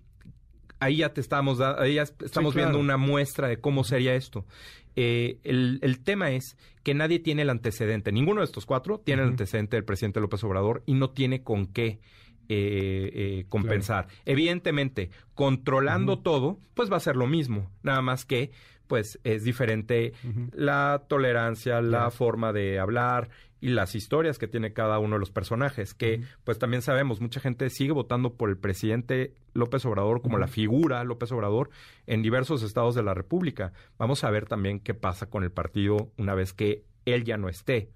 ahí 0.79 0.99
ya 0.99 1.13
te 1.13 1.21
estamos 1.21 1.61
ahí 1.61 1.95
ya 1.95 2.03
estamos 2.03 2.55
viendo 2.55 2.79
una 2.79 2.97
muestra 2.97 3.49
de 3.49 3.61
cómo 3.61 3.83
sería 3.83 4.15
esto. 4.15 4.47
Eh, 4.95 5.39
el, 5.45 5.79
el, 5.83 6.01
tema 6.01 6.31
es 6.31 6.57
que 6.83 6.93
nadie 6.93 7.21
tiene 7.21 7.43
el 7.43 7.51
antecedente 7.51 8.11
ninguno 8.11 8.41
de 8.41 8.47
estos 8.47 8.67
cuatro 8.67 8.99
tiene 8.99 9.23
el 9.23 9.29
antecedente 9.29 9.77
del 9.77 9.85
presidente 9.85 10.19
López 10.19 10.43
Obrador 10.43 10.83
y 10.87 10.95
no 10.95 11.11
tiene 11.11 11.45
con 11.45 11.67
qué 11.67 12.01
eh, 12.49 13.11
eh, 13.13 13.45
compensar. 13.49 14.09
Evidentemente, 14.25 15.11
controlando 15.35 16.19
todo, 16.21 16.59
pues 16.75 16.91
va 16.91 16.97
a 16.97 17.01
ser 17.01 17.17
lo 17.17 17.27
mismo, 17.27 17.71
nada 17.83 18.03
más 18.03 18.25
que 18.25 18.51
pues 18.87 19.21
es 19.23 19.45
diferente 19.45 20.15
la 20.53 21.05
tolerancia, 21.09 21.83
la 21.83 22.11
forma 22.11 22.55
de 22.55 22.79
hablar 22.79 23.29
y 23.61 23.69
las 23.69 23.95
historias 23.95 24.39
que 24.39 24.49
tiene 24.49 24.73
cada 24.73 24.99
uno 24.99 25.17
de 25.17 25.21
los 25.21 25.31
personajes, 25.31 25.95
que 25.95 26.23
pues 26.45 26.59
también 26.59 26.83
sabemos, 26.83 27.21
mucha 27.21 27.41
gente 27.41 27.71
sigue 27.71 27.93
votando 27.93 28.35
por 28.35 28.49
el 28.51 28.57
presidente 28.57 29.35
López 29.53 29.85
Obrador 29.85 30.23
como 30.23 30.39
la 30.39 30.47
figura 30.47 31.05
López 31.05 31.33
Obrador 31.33 31.71
en 32.07 32.23
diversos 32.23 32.63
estados 32.63 32.95
de 32.95 33.03
la 33.03 33.15
República. 33.15 33.73
Vamos 33.99 34.25
a 34.25 34.31
ver 34.31 34.47
también 34.47 34.81
qué 34.81 34.95
pasa 34.95 35.29
con 35.29 35.45
el 35.45 35.51
partido 35.51 36.11
una 36.17 36.35
vez 36.35 36.53
que 36.53 36.85
él 37.05 37.25
ya 37.25 37.37
no 37.37 37.49
esté 37.49 37.91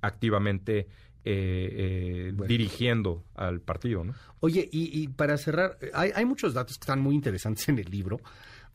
activamente 0.00 0.88
eh, 1.28 2.32
eh, 2.38 2.46
dirigiendo 2.46 3.24
al 3.34 3.60
partido. 3.60 4.04
¿no? 4.04 4.14
Oye, 4.38 4.68
y, 4.70 5.08
para 5.08 5.36
cerrar, 5.36 5.76
hay, 5.92 6.12
hay, 6.14 6.24
muchos 6.24 6.54
datos 6.54 6.78
que 6.78 6.84
están 6.84 7.00
muy 7.00 7.16
interesantes 7.16 7.68
en 7.68 7.80
el 7.80 7.90
libro. 7.90 8.20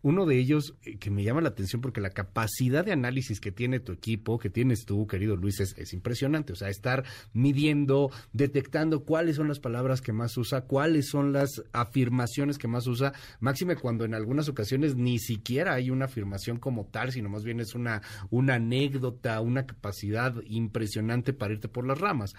Uno 0.03 0.25
de 0.25 0.37
ellos 0.37 0.75
eh, 0.83 0.97
que 0.97 1.11
me 1.11 1.23
llama 1.23 1.41
la 1.41 1.49
atención 1.49 1.81
porque 1.81 2.01
la 2.01 2.09
capacidad 2.09 2.83
de 2.83 2.91
análisis 2.91 3.39
que 3.39 3.51
tiene 3.51 3.79
tu 3.79 3.91
equipo, 3.91 4.39
que 4.39 4.49
tienes 4.49 4.85
tú, 4.85 5.07
querido 5.07 5.35
Luis, 5.35 5.59
es, 5.59 5.93
impresionante. 5.93 6.53
O 6.53 6.55
sea, 6.55 6.69
estar 6.69 7.03
midiendo, 7.33 8.09
detectando 8.33 9.03
cuáles 9.03 9.35
son 9.35 9.47
las 9.47 9.59
palabras 9.59 10.01
que 10.01 10.13
más 10.13 10.35
usa, 10.37 10.61
cuáles 10.61 11.09
son 11.09 11.33
las 11.33 11.63
afirmaciones 11.73 12.57
que 12.57 12.67
más 12.67 12.87
usa, 12.87 13.13
máxime 13.39 13.75
cuando 13.75 14.05
en 14.05 14.13
algunas 14.13 14.49
ocasiones 14.49 14.95
ni 14.95 15.19
siquiera 15.19 15.73
hay 15.73 15.89
una 15.89 16.05
afirmación 16.05 16.57
como 16.57 16.85
tal, 16.85 17.11
sino 17.11 17.29
más 17.29 17.43
bien 17.43 17.59
es 17.59 17.75
una, 17.75 18.01
una 18.29 18.55
anécdota, 18.55 19.39
una 19.41 19.65
capacidad 19.65 20.35
impresionante 20.45 21.33
para 21.33 21.53
irte 21.53 21.67
por 21.67 21.85
las 21.85 21.99
ramas. 21.99 22.33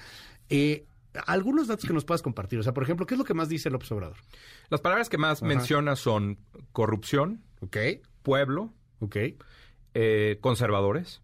Eh, 0.49 0.87
algunos 1.27 1.69
datos 1.69 1.87
que 1.87 1.93
nos 1.93 2.05
puedas 2.05 2.23
compartir. 2.23 2.59
O 2.59 2.63
sea, 2.63 2.73
por 2.73 2.83
ejemplo, 2.83 3.07
¿qué 3.07 3.15
es 3.15 3.19
lo 3.19 3.25
que 3.25 3.35
más 3.35 3.49
dice 3.49 3.71
López 3.71 3.91
Obrador? 3.93 4.17
Las 4.69 4.81
palabras 4.81 5.09
que 5.09 5.19
más 5.19 5.43
menciona 5.43 5.97
son 5.97 6.39
corrupción, 6.73 7.43
pueblo, 8.23 8.73
eh, 9.95 10.39
conservadores. 10.41 11.23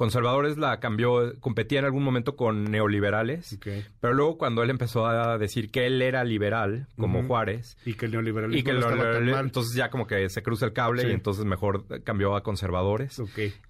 Conservadores 0.00 0.56
la 0.56 0.80
cambió, 0.80 1.38
competía 1.40 1.80
en 1.80 1.84
algún 1.84 2.02
momento 2.02 2.34
con 2.34 2.64
neoliberales, 2.64 3.58
pero 4.00 4.14
luego 4.14 4.38
cuando 4.38 4.62
él 4.62 4.70
empezó 4.70 5.06
a 5.06 5.36
decir 5.36 5.70
que 5.70 5.86
él 5.86 6.00
era 6.00 6.24
liberal, 6.24 6.88
como 6.96 7.22
Juárez, 7.24 7.76
y 7.84 7.92
que 7.92 8.06
el 8.06 8.12
neoliberalismo 8.12 8.58
y 8.58 8.62
que 8.62 8.70
el 8.70 9.28
entonces 9.28 9.76
ya 9.76 9.90
como 9.90 10.06
que 10.06 10.30
se 10.30 10.42
cruza 10.42 10.64
el 10.64 10.72
cable 10.72 11.06
y 11.06 11.12
entonces 11.12 11.44
mejor 11.44 11.84
cambió 12.02 12.34
a 12.34 12.42
conservadores. 12.42 13.20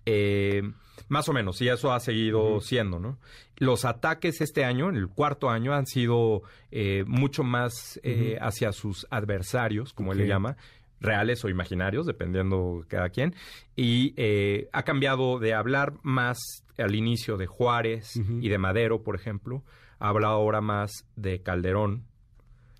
Eh, 0.07 0.63
más 1.09 1.29
o 1.29 1.33
menos, 1.33 1.61
y 1.63 1.69
eso 1.69 1.93
ha 1.93 1.99
seguido 1.99 2.61
siendo, 2.61 3.01
¿no? 3.01 3.19
Los 3.57 3.85
ataques 3.85 4.41
este 4.41 4.65
año, 4.65 4.89
en 4.89 4.97
el 4.97 5.09
cuarto 5.09 5.51
año, 5.51 5.75
han 5.75 5.87
sido 5.87 6.43
eh, 6.71 7.03
mucho 7.09 7.43
más 7.43 7.99
eh, 8.05 8.39
hacia 8.41 8.71
sus 8.71 9.05
adversarios, 9.11 9.93
como 9.93 10.13
él 10.13 10.19
le 10.19 10.29
llama, 10.29 10.57
reales 11.01 11.45
o 11.45 11.49
imaginarios, 11.49 12.07
dependiendo 12.07 12.85
cada 12.89 13.09
quien, 13.09 13.35
y 13.77 14.15
eh, 14.17 14.69
ha 14.73 14.83
cambiado 14.83 15.39
de 15.39 15.55
hablar 15.55 15.95
más 16.03 16.39
al 16.79 16.95
inicio 16.95 17.37
de 17.37 17.47
Juárez 17.47 18.17
y 18.17 18.49
de 18.49 18.59
Madero, 18.59 19.03
por 19.03 19.17
ejemplo, 19.17 19.63
habla 19.99 20.29
ahora 20.29 20.61
más 20.61 20.91
de 21.17 21.43
Calderón, 21.43 22.05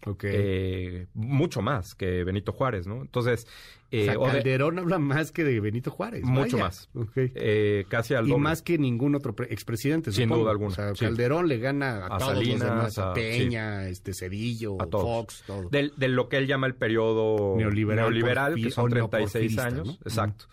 Ok. 0.07 0.25
Eh, 0.25 1.07
mucho 1.15 1.61
más 1.61 1.95
que 1.95 2.25
Benito 2.25 2.53
Juárez, 2.53 2.87
¿no? 2.87 3.03
Entonces, 3.03 3.47
eh, 3.93 4.15
o 4.17 4.25
sea, 4.25 4.35
Calderón 4.35 4.79
habla 4.79 4.99
más 4.99 5.33
que 5.33 5.43
de 5.45 5.59
Benito 5.61 5.91
Juárez. 5.91 6.23
Mucho 6.23 6.57
vaya. 6.59 6.65
más. 6.67 6.89
Eh, 7.17 7.85
casi 7.89 8.15
al 8.15 8.27
y 8.27 8.31
doble. 8.31 8.43
más 8.43 8.63
que 8.63 8.79
ningún 8.79 9.15
otro 9.17 9.35
pre- 9.35 9.53
expresidente, 9.53 10.13
Sin 10.13 10.25
supongo. 10.25 10.43
duda 10.43 10.53
alguna, 10.53 10.69
O 10.69 10.75
sea, 10.75 10.95
sí. 10.95 11.05
Calderón 11.05 11.49
le 11.49 11.59
gana 11.59 12.07
a, 12.07 12.17
A 12.17 12.19
todos 12.19 12.33
Salinas, 12.35 12.61
los 12.61 12.69
demás, 12.71 12.99
a 12.99 13.11
a- 13.11 13.15
Peña, 13.15 13.89
este 13.89 14.15
Cedillo, 14.15 14.81
A 14.81 14.87
todos. 14.87 15.05
Fox, 15.05 15.45
todo. 15.47 15.69
Del- 15.71 15.93
de 15.97 16.09
lo 16.09 16.29
que 16.29 16.37
él 16.37 16.47
llama 16.47 16.67
el 16.67 16.75
periodo 16.77 17.57
Neoliberal 17.57 18.05
neoliberal, 18.11 18.55
que 18.55 18.71
son 18.71 18.87
o 18.87 18.89
36 18.89 19.57
neoporfirista, 19.57 19.67
años. 19.67 19.87
¿no? 19.87 19.93
Exacto. 20.05 20.45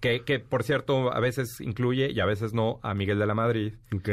Que, 0.00 0.20
que, 0.22 0.38
por 0.38 0.62
cierto, 0.64 1.12
a 1.14 1.20
veces 1.20 1.60
incluye 1.62 2.10
y 2.12 2.20
a 2.20 2.26
veces 2.26 2.52
no 2.52 2.78
a 2.82 2.92
Miguel 2.94 3.18
de 3.18 3.26
la 3.26 3.34
Madrid. 3.34 3.74
Ok. 3.94 4.08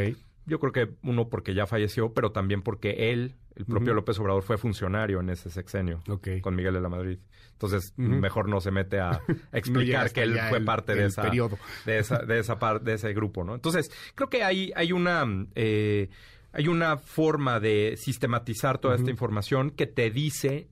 Yo 0.45 0.59
creo 0.59 0.71
que 0.71 0.89
uno 1.03 1.27
porque 1.27 1.53
ya 1.53 1.67
falleció, 1.67 2.13
pero 2.13 2.31
también 2.31 2.61
porque 2.61 3.11
él, 3.11 3.35
el 3.55 3.65
propio. 3.65 3.93
López 3.93 4.17
Obrador, 4.19 4.43
fue 4.43 4.57
funcionario 4.57 5.19
en 5.19 5.29
ese 5.29 5.49
sexenio 5.49 6.01
con 6.41 6.55
Miguel 6.55 6.73
de 6.75 6.81
la 6.81 6.89
Madrid. 6.89 7.19
Entonces, 7.53 7.93
mejor 7.97 8.47
no 8.49 8.59
se 8.59 8.71
mete 8.71 8.99
a 8.99 9.21
explicar 9.51 10.11
que 10.11 10.23
él 10.23 10.39
fue 10.49 10.57
el- 10.59 10.65
parte 10.65 10.95
de 10.95 11.05
esa, 11.05 11.21
periodo. 11.21 11.57
de 11.85 11.99
esa, 11.99 12.19
de 12.19 12.39
esa 12.39 12.57
par- 12.59 12.81
de 12.81 12.93
ese 12.93 13.13
grupo, 13.13 13.43
¿no? 13.43 13.53
Entonces, 13.55 13.91
creo 14.15 14.29
que 14.29 14.43
hay, 14.43 14.71
hay 14.75 14.91
una 14.91 15.25
eh, 15.55 16.09
hay 16.53 16.67
una 16.67 16.97
forma 16.97 17.59
de 17.59 17.95
sistematizar 17.97 18.77
toda 18.79 18.95
esta 18.95 19.09
información 19.11 19.69
que 19.71 19.87
te 19.87 20.09
dice 20.11 20.67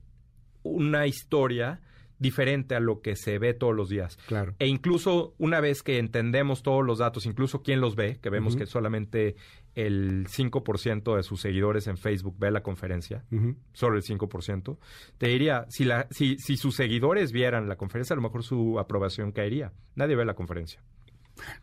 una 0.62 1.06
historia 1.06 1.80
diferente 2.20 2.76
a 2.76 2.80
lo 2.80 3.00
que 3.00 3.16
se 3.16 3.38
ve 3.38 3.54
todos 3.54 3.74
los 3.74 3.88
días. 3.88 4.16
Claro. 4.28 4.54
E 4.60 4.68
incluso 4.68 5.34
una 5.38 5.60
vez 5.60 5.82
que 5.82 5.98
entendemos 5.98 6.62
todos 6.62 6.84
los 6.84 6.98
datos, 6.98 7.26
incluso 7.26 7.62
quién 7.62 7.80
los 7.80 7.96
ve, 7.96 8.18
que 8.20 8.30
vemos 8.30 8.54
que 8.54 8.66
solamente 8.66 9.34
el 9.74 10.28
5% 10.28 11.16
de 11.16 11.22
sus 11.22 11.40
seguidores 11.40 11.86
en 11.86 11.96
Facebook 11.96 12.36
ve 12.38 12.50
la 12.50 12.62
conferencia, 12.62 13.24
solo 13.72 13.96
el 13.96 14.02
5%, 14.02 14.78
te 15.18 15.28
diría, 15.28 15.64
si, 15.68 15.84
la, 15.84 16.06
si, 16.10 16.38
si 16.38 16.56
sus 16.56 16.76
seguidores 16.76 17.32
vieran 17.32 17.68
la 17.68 17.76
conferencia, 17.76 18.14
a 18.14 18.16
lo 18.16 18.22
mejor 18.22 18.42
su 18.42 18.78
aprobación 18.78 19.32
caería. 19.32 19.72
Nadie 19.94 20.14
ve 20.14 20.24
la 20.24 20.34
conferencia. 20.34 20.82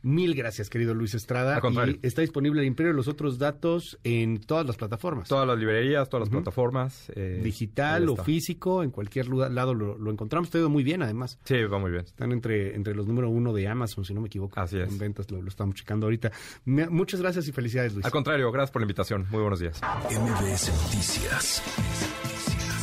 Mil 0.02 0.36
gracias, 0.36 0.70
querido 0.70 0.94
Luis 0.94 1.14
Estrada. 1.14 1.60
Y 2.02 2.06
está 2.06 2.22
disponible 2.22 2.62
el 2.62 2.68
Imperio 2.68 2.92
de 2.92 2.96
los 2.98 3.08
otros 3.08 3.38
datos 3.38 3.98
en 4.04 4.40
todas 4.40 4.66
las 4.66 4.78
plataformas. 4.78 5.28
Todas 5.30 5.48
las 5.48 5.58
librerías, 5.58 6.10
todas 6.10 6.28
las 6.28 6.30
plataformas. 6.30 7.12
eh, 7.16 7.42
Digital 7.44 8.08
o 8.10 8.16
físico, 8.16 8.84
en 8.84 8.92
cualquier 8.92 9.28
lado 9.30 9.74
lo, 9.74 9.98
lo 9.98 10.12
encontramos. 10.12 10.50
Te 10.50 10.58
ha 10.58 10.62
ido 10.62 10.70
muy 10.70 10.84
bien, 10.84 11.02
además. 11.02 11.40
Sí, 11.46 11.64
va 11.64 11.80
muy 11.80 11.92
bien. 11.92 12.04
Están 12.06 12.32
entre, 12.32 12.76
entre 12.76 12.96
los 12.96 13.08
número 13.08 13.30
uno 13.30 13.54
de 13.54 13.68
Amazon, 13.68 14.06
si 14.06 14.14
no 14.14 14.22
me 14.22 14.28
equivoco. 14.28 14.60
Así 14.60 14.78
es. 14.80 14.90
En 14.90 14.98
ventas 14.98 15.30
lo, 15.32 15.42
lo 15.42 15.50
estamos 15.50 15.76
checando 15.76 16.06
ahorita. 16.06 16.32
Me- 16.66 16.90
muchas 16.90 17.22
gracias 17.22 17.48
y 17.48 17.52
felicidades, 17.52 17.94
Luis. 17.94 18.06
Al 18.06 18.12
contrario, 18.12 18.52
gracias 18.52 18.72
por 18.72 18.82
la 18.82 18.86
invitación. 18.86 19.26
Muy 19.30 19.42
buenos 19.42 19.60
días. 19.60 19.80
MBS 20.10 20.72
Noticias 20.84 21.64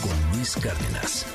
con 0.03 0.37
Luis 0.37 0.55
Cárdenas. 0.57 1.27